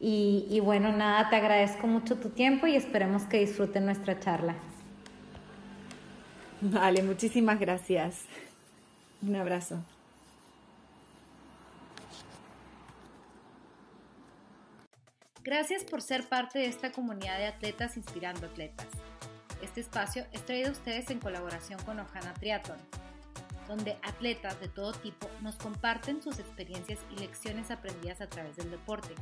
Y, 0.01 0.47
y 0.49 0.59
bueno, 0.59 0.91
nada, 0.91 1.29
te 1.29 1.37
agradezco 1.37 1.87
mucho 1.87 2.17
tu 2.17 2.29
tiempo 2.29 2.67
y 2.67 2.75
esperemos 2.75 3.23
que 3.23 3.39
disfruten 3.39 3.85
nuestra 3.85 4.19
charla. 4.19 4.55
Vale, 6.71 7.03
muchísimas 7.03 7.59
gracias. 7.59 8.21
Un 9.21 9.35
abrazo. 9.35 9.77
Gracias 15.43 15.83
por 15.83 16.01
ser 16.01 16.27
parte 16.27 16.57
de 16.57 16.65
esta 16.65 16.91
comunidad 16.91 17.37
de 17.37 17.45
atletas 17.45 17.97
inspirando 17.97 18.47
atletas. 18.47 18.87
Este 19.61 19.81
espacio 19.81 20.25
es 20.31 20.43
traído 20.43 20.69
a 20.69 20.71
ustedes 20.71 21.11
en 21.11 21.19
colaboración 21.19 21.79
con 21.83 21.99
Ojana 21.99 22.33
Triathlon, 22.33 22.79
donde 23.67 23.99
atletas 24.01 24.59
de 24.59 24.67
todo 24.67 24.91
tipo 24.91 25.29
nos 25.41 25.57
comparten 25.57 26.19
sus 26.23 26.39
experiencias 26.39 26.97
y 27.15 27.19
lecciones 27.19 27.69
aprendidas 27.69 28.21
a 28.21 28.27
través 28.27 28.55
del 28.55 28.71
deporte. 28.71 29.13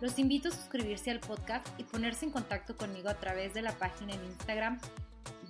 Los 0.00 0.18
invito 0.18 0.48
a 0.48 0.52
suscribirse 0.52 1.10
al 1.10 1.20
podcast 1.20 1.66
y 1.76 1.84
ponerse 1.84 2.24
en 2.24 2.30
contacto 2.30 2.78
conmigo 2.78 3.10
a 3.10 3.20
través 3.20 3.52
de 3.52 3.60
la 3.60 3.72
página 3.72 4.14
en 4.14 4.24
Instagram 4.24 4.80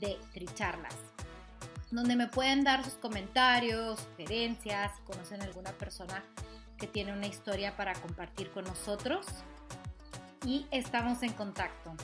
de 0.01 0.19
Tricharlas, 0.33 0.95
donde 1.91 2.17
me 2.17 2.29
pueden 2.29 2.65
dar 2.65 2.85
sus 2.85 2.95
comentarios, 2.95 4.01
sugerencias, 4.01 4.97
si 4.97 5.03
conocen 5.03 5.43
alguna 5.43 5.73
persona 5.73 6.23
que 6.77 6.87
tiene 6.87 7.13
una 7.13 7.27
historia 7.27 7.77
para 7.77 7.95
compartir 7.95 8.51
con 8.51 8.65
nosotros 8.65 9.27
y 10.45 10.67
estamos 10.71 11.23
en 11.23 11.33
contacto. 11.33 11.95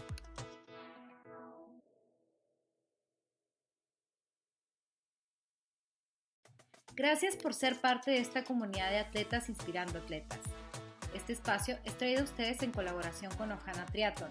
Gracias 6.95 7.37
por 7.37 7.55
ser 7.55 7.81
parte 7.81 8.11
de 8.11 8.19
esta 8.19 8.45
comunidad 8.45 8.91
de 8.91 8.99
atletas 8.99 9.49
inspirando 9.49 9.99
atletas. 9.99 10.41
Este 11.15 11.33
espacio 11.33 11.79
es 11.85 11.97
traído 11.97 12.21
a 12.21 12.25
ustedes 12.25 12.63
en 12.63 12.71
colaboración 12.71 13.35
con 13.37 13.51
Ojana 13.51 13.87
Triathlon, 13.87 14.31